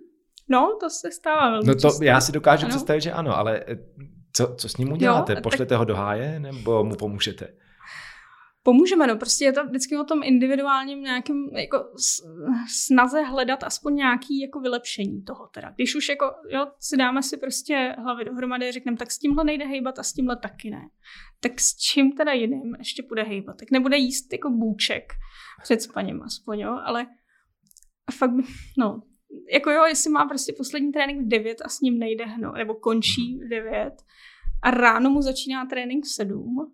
No, 0.48 0.76
to 0.80 0.90
se 0.90 1.10
stává 1.12 1.50
velmi 1.50 1.66
No 1.66 1.74
to 1.74 1.80
často. 1.80 2.04
já 2.04 2.20
si 2.20 2.32
dokážu 2.32 2.64
ano. 2.66 2.70
představit, 2.70 3.00
že 3.00 3.12
ano, 3.12 3.36
ale 3.38 3.64
eh, 3.66 3.78
co, 4.32 4.54
co 4.56 4.68
s 4.68 4.76
ním 4.76 4.92
uděláte? 4.92 5.32
Jo, 5.32 5.38
Pošlete 5.42 5.68
tak... 5.68 5.78
ho 5.78 5.84
do 5.84 5.96
háje 5.96 6.40
nebo 6.40 6.84
mu 6.84 6.96
pomůžete? 6.96 7.48
Pomůžeme, 8.66 9.06
no, 9.06 9.16
prostě 9.16 9.44
je 9.44 9.52
to 9.52 9.64
vždycky 9.64 9.96
o 9.96 10.04
tom 10.04 10.22
individuálním 10.22 11.02
nějakém 11.02 11.48
jako 11.56 11.78
snaze 12.68 13.22
hledat 13.22 13.64
aspoň 13.64 13.94
nějaký 13.94 14.40
jako 14.40 14.60
vylepšení 14.60 15.22
toho 15.22 15.46
teda. 15.54 15.70
Když 15.70 15.94
už 15.94 16.08
jako, 16.08 16.26
jo, 16.50 16.66
si 16.80 16.96
dáme 16.96 17.22
si 17.22 17.36
prostě 17.36 17.96
hlavy 17.98 18.24
dohromady 18.24 18.68
a 18.68 18.72
řekneme, 18.72 18.96
tak 18.96 19.10
s 19.10 19.18
tímhle 19.18 19.44
nejde 19.44 19.66
hejbat 19.66 19.98
a 19.98 20.02
s 20.02 20.12
tímhle 20.12 20.36
taky 20.36 20.70
ne. 20.70 20.88
Tak 21.40 21.60
s 21.60 21.76
čím 21.76 22.12
teda 22.12 22.32
jiným 22.32 22.74
ještě 22.78 23.02
bude 23.02 23.22
hejbat? 23.22 23.56
Tak 23.56 23.70
nebude 23.70 23.96
jíst 23.96 24.32
jako 24.32 24.50
bůček 24.50 25.12
před 25.62 25.82
spaním 25.82 26.22
aspoň, 26.22 26.60
jo, 26.60 26.78
ale 26.84 27.06
fakt, 28.18 28.30
no, 28.78 29.02
jako 29.52 29.70
jo, 29.70 29.84
jestli 29.84 30.10
má 30.10 30.24
prostě 30.24 30.52
poslední 30.56 30.92
trénink 30.92 31.22
v 31.22 31.28
9 31.28 31.62
a 31.64 31.68
s 31.68 31.80
ním 31.80 31.98
nejde 31.98 32.24
hno, 32.24 32.52
nebo 32.52 32.74
končí 32.74 33.38
v 33.46 33.48
9 33.48 33.94
a 34.62 34.70
ráno 34.70 35.10
mu 35.10 35.22
začíná 35.22 35.66
trénink 35.66 36.04
v 36.04 36.08
7, 36.08 36.72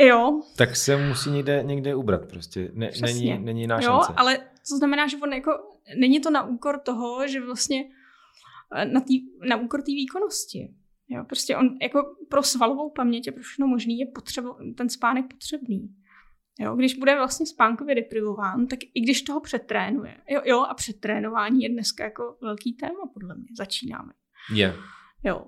Jo. 0.00 0.42
Tak 0.56 0.76
se 0.76 1.08
musí 1.08 1.30
někde, 1.30 1.62
někde 1.62 1.94
ubrat 1.94 2.28
prostě. 2.28 2.70
Ne, 2.74 2.90
není, 3.00 3.38
není 3.38 3.66
náš 3.66 3.84
Jo, 3.84 3.90
šance. 3.90 4.12
ale 4.16 4.38
to 4.68 4.76
znamená, 4.76 5.06
že 5.06 5.16
on 5.16 5.32
jako, 5.32 5.50
není 5.96 6.20
to 6.20 6.30
na 6.30 6.42
úkor 6.42 6.80
toho, 6.80 7.28
že 7.28 7.40
vlastně 7.40 7.84
eh, 8.74 8.84
na, 8.84 9.00
tý, 9.00 9.20
na 9.48 9.56
úkor 9.56 9.82
té 9.82 9.92
výkonnosti. 9.92 10.74
Jo, 11.08 11.24
prostě 11.24 11.56
on 11.56 11.68
jako 11.82 12.16
pro 12.28 12.42
svalovou 12.42 12.90
paměť 12.90 13.28
a 13.28 13.32
pro 13.32 13.42
všechno 13.42 13.66
možný 13.66 13.98
je 13.98 14.06
potřeba, 14.06 14.56
ten 14.76 14.88
spánek 14.88 15.26
potřebný. 15.30 15.96
Jo, 16.58 16.76
když 16.76 16.94
bude 16.94 17.14
vlastně 17.14 17.46
spánkově 17.46 17.94
deprivován, 17.94 18.66
tak 18.66 18.78
i 18.94 19.00
když 19.00 19.22
toho 19.22 19.40
přetrénuje. 19.40 20.16
Jo, 20.28 20.40
jo, 20.44 20.60
a 20.60 20.74
přetrénování 20.74 21.62
je 21.62 21.68
dneska 21.68 22.04
jako 22.04 22.36
velký 22.42 22.72
téma, 22.72 23.10
podle 23.14 23.34
mě. 23.34 23.46
Začínáme. 23.58 24.12
Je. 24.50 24.58
Yeah. 24.58 24.76
Jo. 25.24 25.44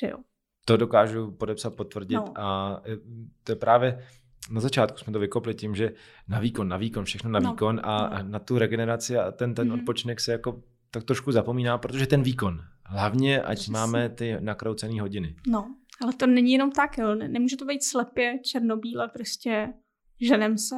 Že 0.00 0.06
jo. 0.08 0.18
To 0.64 0.76
dokážu 0.76 1.30
podepsat, 1.30 1.74
potvrdit 1.74 2.14
no. 2.14 2.32
a 2.36 2.80
e, 2.86 2.96
to 3.44 3.52
je 3.52 3.56
právě 3.56 4.06
na 4.50 4.60
začátku 4.60 4.98
jsme 4.98 5.12
to 5.12 5.18
vykopli 5.18 5.54
tím, 5.54 5.74
že 5.74 5.92
na 6.28 6.40
výkon, 6.40 6.68
na 6.68 6.76
výkon, 6.76 7.04
všechno 7.04 7.30
na 7.30 7.40
no. 7.40 7.50
výkon 7.50 7.80
a 7.84 8.22
no. 8.22 8.28
na 8.28 8.38
tu 8.38 8.58
regeneraci 8.58 9.18
a 9.18 9.32
ten, 9.32 9.54
ten 9.54 9.68
mm. 9.68 9.74
odpočinek 9.74 10.20
se 10.20 10.32
jako 10.32 10.62
tak 10.90 11.04
trošku 11.04 11.32
zapomíná, 11.32 11.78
protože 11.78 12.06
ten 12.06 12.22
výkon, 12.22 12.60
hlavně 12.86 13.42
ať 13.42 13.58
Přesný. 13.58 13.72
máme 13.72 14.08
ty 14.08 14.36
nakroucené 14.40 15.00
hodiny. 15.00 15.36
No, 15.46 15.74
ale 16.02 16.12
to 16.12 16.26
není 16.26 16.52
jenom 16.52 16.70
tak, 16.70 16.98
jo. 16.98 17.14
Nemůže 17.14 17.56
to 17.56 17.64
být 17.64 17.84
slepě, 17.84 18.38
černobíle, 18.44 19.08
prostě 19.08 19.72
ženem 20.20 20.58
se 20.58 20.76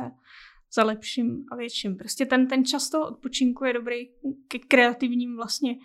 za 0.74 0.84
lepším 0.84 1.44
a 1.52 1.56
větším. 1.56 1.96
Prostě 1.96 2.26
ten, 2.26 2.46
ten 2.46 2.64
čas 2.64 2.90
toho 2.90 3.08
odpočinku 3.08 3.64
je 3.64 3.72
dobrý 3.72 3.96
ke 4.48 4.58
kreativním 4.58 5.36
vlastně 5.36 5.76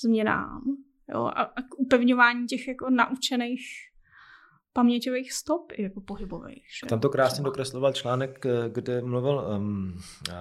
změnám 0.00 0.62
jo, 1.14 1.20
a, 1.24 1.42
a 1.42 1.62
k 1.62 1.78
upevňování 1.78 2.46
těch 2.46 2.68
jako 2.68 2.90
naučených 2.90 3.60
paměťových 4.72 5.32
stop 5.32 5.72
jako 5.78 6.00
pohybových. 6.00 6.66
Že? 6.80 6.86
Tam 6.86 7.00
to 7.00 7.08
krásně 7.08 7.34
Třeba. 7.34 7.48
dokresloval 7.48 7.92
článek, 7.92 8.46
kde 8.68 9.02
mluvil 9.02 9.54
um, 9.56 9.92
uh, 10.28 10.34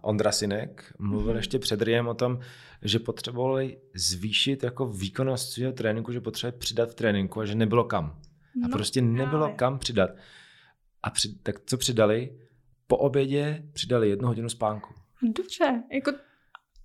Ondra 0.00 0.32
Sinek, 0.32 0.94
mluvil 0.98 1.28
hmm. 1.28 1.36
ještě 1.36 1.58
před 1.58 1.82
Riem 1.82 2.08
o 2.08 2.14
tom, 2.14 2.38
že 2.82 2.98
potřebovali 2.98 3.78
zvýšit 3.94 4.62
jako 4.62 4.86
výkonnost 4.86 5.52
svého 5.52 5.72
tréninku, 5.72 6.12
že 6.12 6.20
potřebovali 6.20 6.58
přidat 6.58 6.90
v 6.90 6.94
tréninku 6.94 7.40
a 7.40 7.44
že 7.44 7.54
nebylo 7.54 7.84
kam. 7.84 8.20
A 8.64 8.68
no, 8.68 8.68
prostě 8.68 9.02
nebylo 9.02 9.40
právě. 9.40 9.56
kam 9.56 9.78
přidat. 9.78 10.10
A 11.02 11.10
při, 11.10 11.38
tak 11.42 11.56
co 11.66 11.76
přidali? 11.76 12.38
Po 12.86 12.96
obědě 12.96 13.68
přidali 13.72 14.08
jednu 14.08 14.28
hodinu 14.28 14.48
spánku. 14.48 14.94
Dobře, 15.22 15.82
jako 15.92 16.12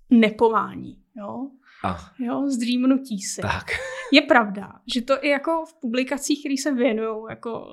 nepování, 0.10 1.04
jo? 1.18 1.52
A. 1.84 1.98
Jo, 2.20 2.48
zdřímnutí 2.48 3.22
si. 3.22 3.42
Tak. 3.42 3.65
Je 4.13 4.22
pravda, 4.22 4.72
že 4.94 5.02
to 5.02 5.26
i 5.26 5.30
jako 5.30 5.65
v 5.65 5.80
publikacích, 5.82 6.39
které 6.39 6.56
se 6.58 6.74
věnují 6.74 7.26
jako 7.30 7.68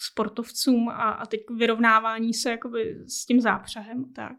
sportovcům 0.00 0.88
a, 0.88 1.10
a 1.10 1.26
teď 1.26 1.40
vyrovnávání 1.56 2.34
se 2.34 2.50
jakoby 2.50 3.04
s 3.06 3.26
tím 3.26 3.40
zápřehem, 3.40 4.12
tak 4.12 4.32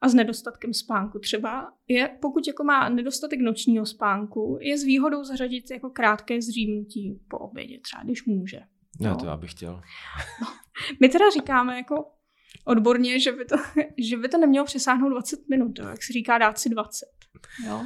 a 0.00 0.08
s 0.08 0.14
nedostatkem 0.14 0.74
spánku 0.74 1.18
třeba, 1.18 1.72
je, 1.88 2.10
pokud 2.20 2.46
jako 2.46 2.64
má 2.64 2.88
nedostatek 2.88 3.40
nočního 3.40 3.86
spánku, 3.86 4.58
je 4.60 4.78
s 4.78 4.82
výhodou 4.84 5.24
zařadit 5.24 5.70
jako 5.70 5.90
krátké 5.90 6.42
zřímnutí 6.42 7.20
po 7.28 7.38
obědě, 7.38 7.80
třeba 7.80 8.02
když 8.02 8.24
může. 8.24 8.60
No, 9.00 9.16
to 9.16 9.26
já 9.26 9.36
bych 9.36 9.50
chtěl. 9.50 9.82
No. 10.40 10.46
My 11.00 11.08
teda 11.08 11.24
říkáme 11.30 11.76
jako 11.76 12.10
odborně, 12.64 13.20
že 13.20 13.32
by 13.32 13.44
to, 13.44 13.56
že 13.98 14.16
by 14.16 14.28
to 14.28 14.38
nemělo 14.38 14.66
přesáhnout 14.66 15.10
20 15.10 15.40
minut, 15.50 15.78
jo, 15.78 15.88
jak 15.88 16.02
se 16.02 16.12
říká 16.12 16.38
dát 16.38 16.58
si 16.58 16.68
20. 16.68 17.06
Jo. 17.66 17.82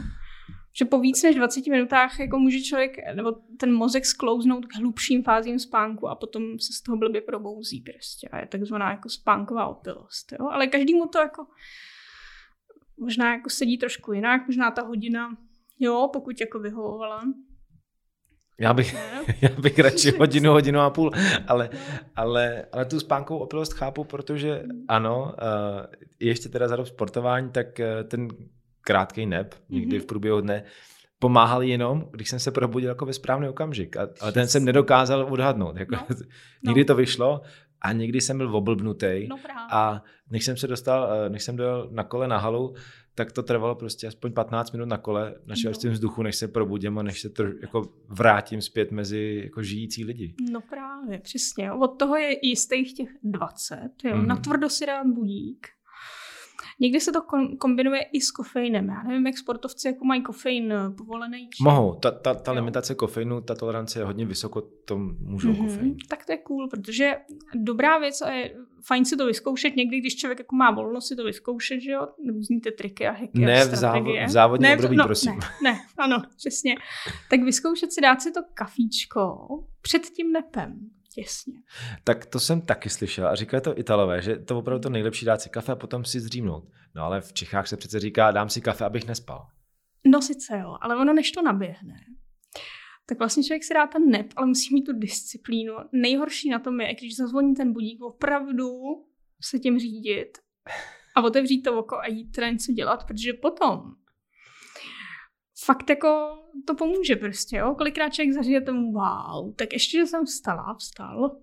Že 0.78 0.84
po 0.84 1.00
víc 1.00 1.22
než 1.22 1.36
20 1.36 1.66
minutách 1.66 2.20
jako 2.20 2.38
může 2.38 2.60
člověk, 2.60 2.96
nebo 3.14 3.32
ten 3.60 3.74
mozek 3.74 4.06
sklouznout 4.06 4.66
k 4.66 4.74
hlubším 4.74 5.22
fázím 5.22 5.58
spánku 5.58 6.08
a 6.08 6.14
potom 6.14 6.58
se 6.58 6.72
z 6.72 6.82
toho 6.82 6.98
blbě 6.98 7.20
probouzí 7.20 7.80
prostě. 7.80 8.28
A 8.28 8.38
je 8.38 8.46
takzvaná 8.46 8.90
jako 8.90 9.08
spánková 9.08 9.66
opilost. 9.66 10.32
Jo. 10.32 10.48
Ale 10.50 10.66
každému 10.66 11.06
to 11.06 11.18
jako 11.18 11.46
možná 12.98 13.32
jako 13.32 13.50
sedí 13.50 13.78
trošku 13.78 14.12
jinak, 14.12 14.46
možná 14.46 14.70
ta 14.70 14.82
hodina, 14.82 15.36
jo, 15.78 16.10
pokud 16.12 16.40
jako 16.40 16.58
vyhovovala. 16.58 17.22
Já 18.60 18.74
bych, 18.74 18.94
já 19.42 19.48
bych 19.60 19.78
radši 19.78 20.10
hodinu, 20.18 20.52
hodinu 20.52 20.80
a 20.80 20.90
půl, 20.90 21.10
ale, 21.48 21.70
ale, 22.16 22.66
ale 22.72 22.84
tu 22.84 23.00
spánkovou 23.00 23.40
opilost 23.40 23.72
chápu, 23.72 24.04
protože 24.04 24.64
ano, 24.88 25.22
uh, 25.22 25.86
ještě 26.20 26.48
teda 26.48 26.68
za 26.68 26.76
dob 26.76 26.86
sportování, 26.86 27.50
tak 27.50 27.66
uh, 27.78 28.08
ten 28.08 28.28
krátký 28.84 29.26
nep 29.26 29.54
někdy 29.68 29.98
v 29.98 30.06
průběhu 30.06 30.40
dne 30.40 30.64
pomáhal 31.18 31.62
jenom, 31.62 32.08
když 32.12 32.30
jsem 32.30 32.38
se 32.38 32.50
probudil 32.50 32.88
jako 32.88 33.06
ve 33.06 33.12
správný 33.12 33.48
okamžik. 33.48 33.96
A, 33.96 34.08
ale 34.20 34.32
ten 34.32 34.48
jsem 34.48 34.64
nedokázal 34.64 35.26
odhadnout. 35.30 35.76
Jako, 35.76 35.94
no. 35.94 36.16
někdy 36.64 36.80
no. 36.80 36.86
to 36.86 36.94
vyšlo 36.94 37.40
a 37.80 37.92
někdy 37.92 38.20
jsem 38.20 38.38
byl 38.38 38.56
oblbnutý. 38.56 39.26
No 39.28 39.36
a 39.70 40.02
než 40.30 40.44
jsem 40.44 40.56
se 40.56 40.66
dostal, 40.66 41.12
eh, 41.12 41.30
než 41.30 41.42
jsem 41.42 41.56
dojel 41.56 41.88
na 41.92 42.04
kole 42.04 42.28
na 42.28 42.38
halu, 42.38 42.74
tak 43.14 43.32
to 43.32 43.42
trvalo 43.42 43.74
prostě 43.74 44.06
aspoň 44.06 44.32
15 44.32 44.72
minut 44.72 44.88
na 44.88 44.98
kole 44.98 45.34
na 45.46 45.54
čerstvém 45.54 45.90
no. 45.90 45.94
vzduchu, 45.94 46.22
než 46.22 46.36
se 46.36 46.48
probudím 46.48 46.98
a 46.98 47.02
než 47.02 47.20
se 47.20 47.28
tr- 47.28 47.58
jako 47.62 47.82
vrátím 48.08 48.60
zpět 48.60 48.90
mezi 48.90 49.40
jako 49.44 49.62
žijící 49.62 50.04
lidi. 50.04 50.34
No 50.50 50.60
právě, 50.60 51.18
přesně. 51.18 51.72
Od 51.72 51.88
toho 51.88 52.16
je 52.16 52.46
jistých 52.46 52.94
těch 52.94 53.08
20. 53.22 53.90
Jo. 54.04 54.16
Mm. 54.16 54.26
Na 54.26 54.36
tvrdo 54.36 54.68
si 54.70 54.86
dát 54.86 55.06
budík. 55.06 55.66
Někdy 56.80 57.00
se 57.00 57.12
to 57.12 57.22
kombinuje 57.58 58.02
i 58.12 58.20
s 58.20 58.30
kofeinem. 58.30 58.88
Já 58.88 59.02
nevím, 59.02 59.26
jak 59.26 59.38
sportovci 59.38 59.88
jako 59.88 60.04
mají 60.04 60.22
kofein 60.22 60.72
eh, 60.72 60.90
povolený. 60.90 61.48
Či... 61.50 61.62
Mohou. 61.64 61.94
Ta, 61.94 62.10
ta, 62.10 62.34
ta 62.34 62.52
limitace 62.52 62.94
kofeinu, 62.94 63.40
ta 63.40 63.54
tolerance 63.54 63.98
je 63.98 64.04
hodně 64.04 64.26
vysoko, 64.26 64.60
to 64.60 64.98
můžou 64.98 65.52
mm-hmm. 65.52 65.64
kofein. 65.64 65.96
Tak 66.08 66.26
to 66.26 66.32
je 66.32 66.38
cool, 66.38 66.68
protože 66.68 67.16
dobrá 67.54 67.98
věc 67.98 68.22
a 68.22 68.30
je 68.30 68.54
fajn 68.86 69.04
si 69.04 69.16
to 69.16 69.26
vyzkoušet 69.26 69.76
někdy, 69.76 70.00
když 70.00 70.16
člověk 70.16 70.38
jako 70.38 70.56
má 70.56 70.70
volnost 70.70 71.06
si 71.06 71.16
to 71.16 71.24
vyzkoušet, 71.24 71.80
že 71.80 71.90
jo, 71.90 72.08
různý 72.28 72.60
ty 72.60 72.72
triky 72.72 73.06
a 73.06 73.10
hacky 73.10 73.38
Ne 73.38 73.62
a 73.62 73.64
v, 73.64 73.70
závo- 73.70 74.26
v 74.26 74.30
závodním 74.30 74.68
ne, 74.68 74.76
období, 74.76 74.96
no, 74.96 75.04
prosím. 75.04 75.32
Ne, 75.32 75.72
ne, 75.72 75.78
ano, 75.98 76.22
přesně. 76.36 76.76
Tak 77.30 77.40
vyzkoušet 77.40 77.92
si 77.92 78.00
dát 78.00 78.22
si 78.22 78.32
to 78.32 78.40
kafíčko 78.54 79.36
před 79.82 80.02
tím 80.02 80.32
nepem. 80.32 80.90
Těsně. 81.14 81.54
Tak 82.04 82.26
to 82.26 82.40
jsem 82.40 82.60
taky 82.60 82.90
slyšel 82.90 83.28
a 83.28 83.34
říkali 83.34 83.60
to 83.60 83.78
Italové, 83.78 84.22
že 84.22 84.36
to 84.36 84.58
opravdu 84.58 84.82
to 84.82 84.90
nejlepší 84.90 85.26
dát 85.26 85.40
si 85.40 85.50
kafe 85.50 85.72
a 85.72 85.76
potom 85.76 86.04
si 86.04 86.20
zdřímnout. 86.20 86.64
No 86.94 87.02
ale 87.02 87.20
v 87.20 87.32
Čechách 87.32 87.68
se 87.68 87.76
přece 87.76 88.00
říká, 88.00 88.30
dám 88.30 88.48
si 88.48 88.60
kafe, 88.60 88.84
abych 88.84 89.06
nespal. 89.06 89.46
No 90.06 90.22
sice 90.22 90.58
jo, 90.58 90.76
ale 90.80 90.96
ono 90.96 91.12
než 91.12 91.32
to 91.32 91.42
naběhne, 91.42 91.94
tak 93.06 93.18
vlastně 93.18 93.44
člověk 93.44 93.64
si 93.64 93.74
dá 93.74 93.86
ten 93.86 94.10
nep, 94.10 94.26
ale 94.36 94.46
musí 94.46 94.74
mít 94.74 94.82
tu 94.82 94.92
disciplínu. 94.92 95.74
Nejhorší 95.92 96.50
na 96.50 96.58
tom 96.58 96.80
je, 96.80 96.94
když 96.94 97.16
zazvoní 97.16 97.54
ten 97.54 97.72
budík, 97.72 98.02
opravdu 98.02 98.70
se 99.42 99.58
tím 99.58 99.78
řídit 99.78 100.38
a 101.16 101.22
otevřít 101.22 101.62
to 101.62 101.78
oko 101.78 101.98
a 101.98 102.06
jít 102.06 102.32
teda 102.32 102.50
něco 102.50 102.72
dělat, 102.72 103.06
protože 103.06 103.32
potom 103.32 103.94
fakt 105.64 105.90
jako 105.90 106.38
to 106.66 106.74
pomůže 106.74 107.16
prostě, 107.16 107.56
jo. 107.56 107.74
Kolikrát 107.74 108.10
člověk 108.10 108.34
zažije 108.34 108.60
tomu 108.60 108.92
wow, 108.92 109.54
tak 109.54 109.72
ještě, 109.72 109.98
že 109.98 110.06
jsem 110.06 110.24
vstala, 110.24 110.74
vstal, 110.74 111.40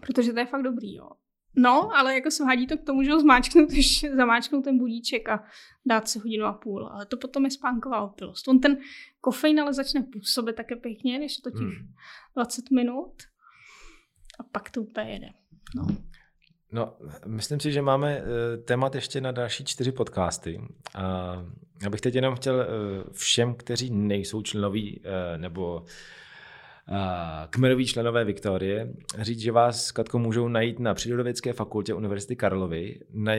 protože 0.00 0.32
to 0.32 0.38
je 0.38 0.46
fakt 0.46 0.62
dobrý, 0.62 0.94
jo. 0.94 1.08
No, 1.56 1.96
ale 1.96 2.14
jako 2.14 2.30
svádí 2.30 2.66
to 2.66 2.78
k 2.78 2.84
tomu, 2.84 3.02
že 3.02 3.12
ho 3.12 3.20
zmáčknout, 3.20 3.70
zamáčknout 4.16 4.64
ten 4.64 4.78
budíček 4.78 5.28
a 5.28 5.44
dát 5.86 6.08
si 6.08 6.18
hodinu 6.18 6.44
a 6.44 6.52
půl. 6.52 6.88
Ale 6.88 7.06
to 7.06 7.16
potom 7.16 7.44
je 7.44 7.50
spánková 7.50 8.00
opilost. 8.00 8.48
On 8.48 8.60
ten 8.60 8.78
kofein 9.20 9.60
ale 9.60 9.74
začne 9.74 10.02
působit 10.02 10.56
také 10.56 10.76
pěkně, 10.76 11.18
když 11.18 11.36
je 11.38 11.42
totiž 11.42 11.78
hmm. 11.78 11.94
20 12.36 12.70
minut 12.70 13.12
a 14.40 14.42
pak 14.42 14.70
to 14.70 14.82
úplně 14.82 15.10
jede. 15.10 15.28
No. 15.76 15.86
No, 16.72 16.94
myslím 17.26 17.60
si, 17.60 17.72
že 17.72 17.82
máme 17.82 18.22
eh, 18.22 18.56
témat 18.56 18.94
ještě 18.94 19.20
na 19.20 19.32
další 19.32 19.64
čtyři 19.64 19.92
podcasty. 19.92 20.60
A 20.94 21.36
já 21.82 21.90
bych 21.90 22.00
teď 22.00 22.14
jenom 22.14 22.34
chtěl 22.34 22.60
eh, 22.60 22.66
všem, 23.12 23.54
kteří 23.54 23.90
nejsou 23.90 24.42
členoví 24.42 25.00
eh, 25.04 25.38
nebo 25.38 25.84
kmenoví 27.50 27.86
členové 27.86 28.24
Viktorie 28.24 28.94
říct, 29.18 29.40
že 29.40 29.52
vás 29.52 29.84
s 29.84 29.92
Katkou 29.92 30.18
můžou 30.18 30.48
najít 30.48 30.78
na 30.78 30.94
Přírodovědské 30.94 31.52
fakultě 31.52 31.94
Univerzity 31.94 32.36
Karlovy. 32.36 33.00
Na, 33.14 33.32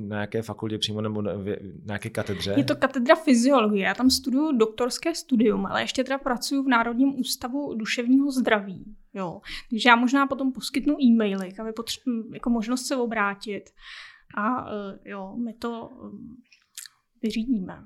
na 0.00 0.20
jaké 0.20 0.42
fakultě 0.42 0.78
přímo 0.78 1.00
nebo 1.00 1.22
na, 1.22 1.32
na 1.84 1.94
jaké 1.94 2.10
katedře? 2.10 2.54
Je 2.56 2.64
to 2.64 2.76
katedra 2.76 3.14
fyziologie. 3.14 3.84
Já 3.84 3.94
tam 3.94 4.10
studuju 4.10 4.58
doktorské 4.58 5.14
studium, 5.14 5.66
ale 5.66 5.82
ještě 5.82 6.04
teda 6.04 6.18
pracuji 6.18 6.62
v 6.62 6.68
Národním 6.68 7.20
ústavu 7.20 7.74
duševního 7.74 8.30
zdraví. 8.30 8.96
Jo. 9.14 9.40
Takže 9.70 9.88
já 9.88 9.96
možná 9.96 10.26
potom 10.26 10.52
poskytnu 10.52 10.96
e-maily, 11.02 11.52
aby 11.60 11.70
potře- 11.70 12.34
jako 12.34 12.50
možnost 12.50 12.86
se 12.86 12.96
obrátit. 12.96 13.70
A 14.36 14.70
jo, 15.04 15.36
my 15.44 15.52
to 15.52 15.90
vyřídíme. 17.22 17.84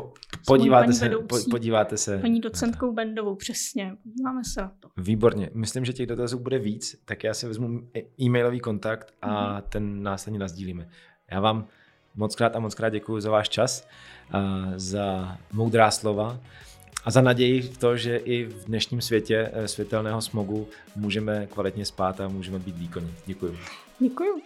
Po, 0.00 0.12
podíváte, 0.46 0.92
se, 0.92 1.08
po, 1.08 1.36
podíváte 1.50 1.96
se. 1.96 2.18
Paní 2.18 2.40
docentkou 2.40 2.92
Bendovou, 2.92 3.34
přesně. 3.34 3.96
Podíváme 4.02 4.44
se 4.44 4.60
na 4.60 4.72
to. 4.80 4.88
Výborně. 4.96 5.50
Myslím, 5.54 5.84
že 5.84 5.92
těch 5.92 6.06
dotazů 6.06 6.38
bude 6.38 6.58
víc, 6.58 6.96
tak 7.04 7.24
já 7.24 7.34
si 7.34 7.46
vezmu 7.46 7.80
e-mailový 8.20 8.60
kontakt 8.60 9.14
a 9.22 9.54
mm 9.54 9.62
ten 9.68 10.02
následně 10.02 10.38
nazdílíme. 10.38 10.88
Já 11.30 11.40
vám 11.40 11.66
moc 12.14 12.36
krát 12.36 12.56
a 12.56 12.60
moc 12.60 12.74
krát 12.74 12.88
děkuji 12.88 13.20
za 13.20 13.30
váš 13.30 13.48
čas, 13.48 13.88
a 14.32 14.66
za 14.76 15.38
moudrá 15.52 15.90
slova 15.90 16.40
a 17.04 17.10
za 17.10 17.20
naději 17.20 17.60
v 17.62 17.78
to, 17.78 17.96
že 17.96 18.16
i 18.16 18.44
v 18.44 18.64
dnešním 18.64 19.00
světě 19.00 19.50
eh, 19.52 19.68
světelného 19.68 20.20
smogu 20.20 20.68
můžeme 20.96 21.46
kvalitně 21.46 21.84
spát 21.84 22.20
a 22.20 22.28
můžeme 22.28 22.58
být 22.58 22.76
výkonní. 22.76 23.14
Děkuji. 23.26 23.58
Děkuji. 23.98 24.42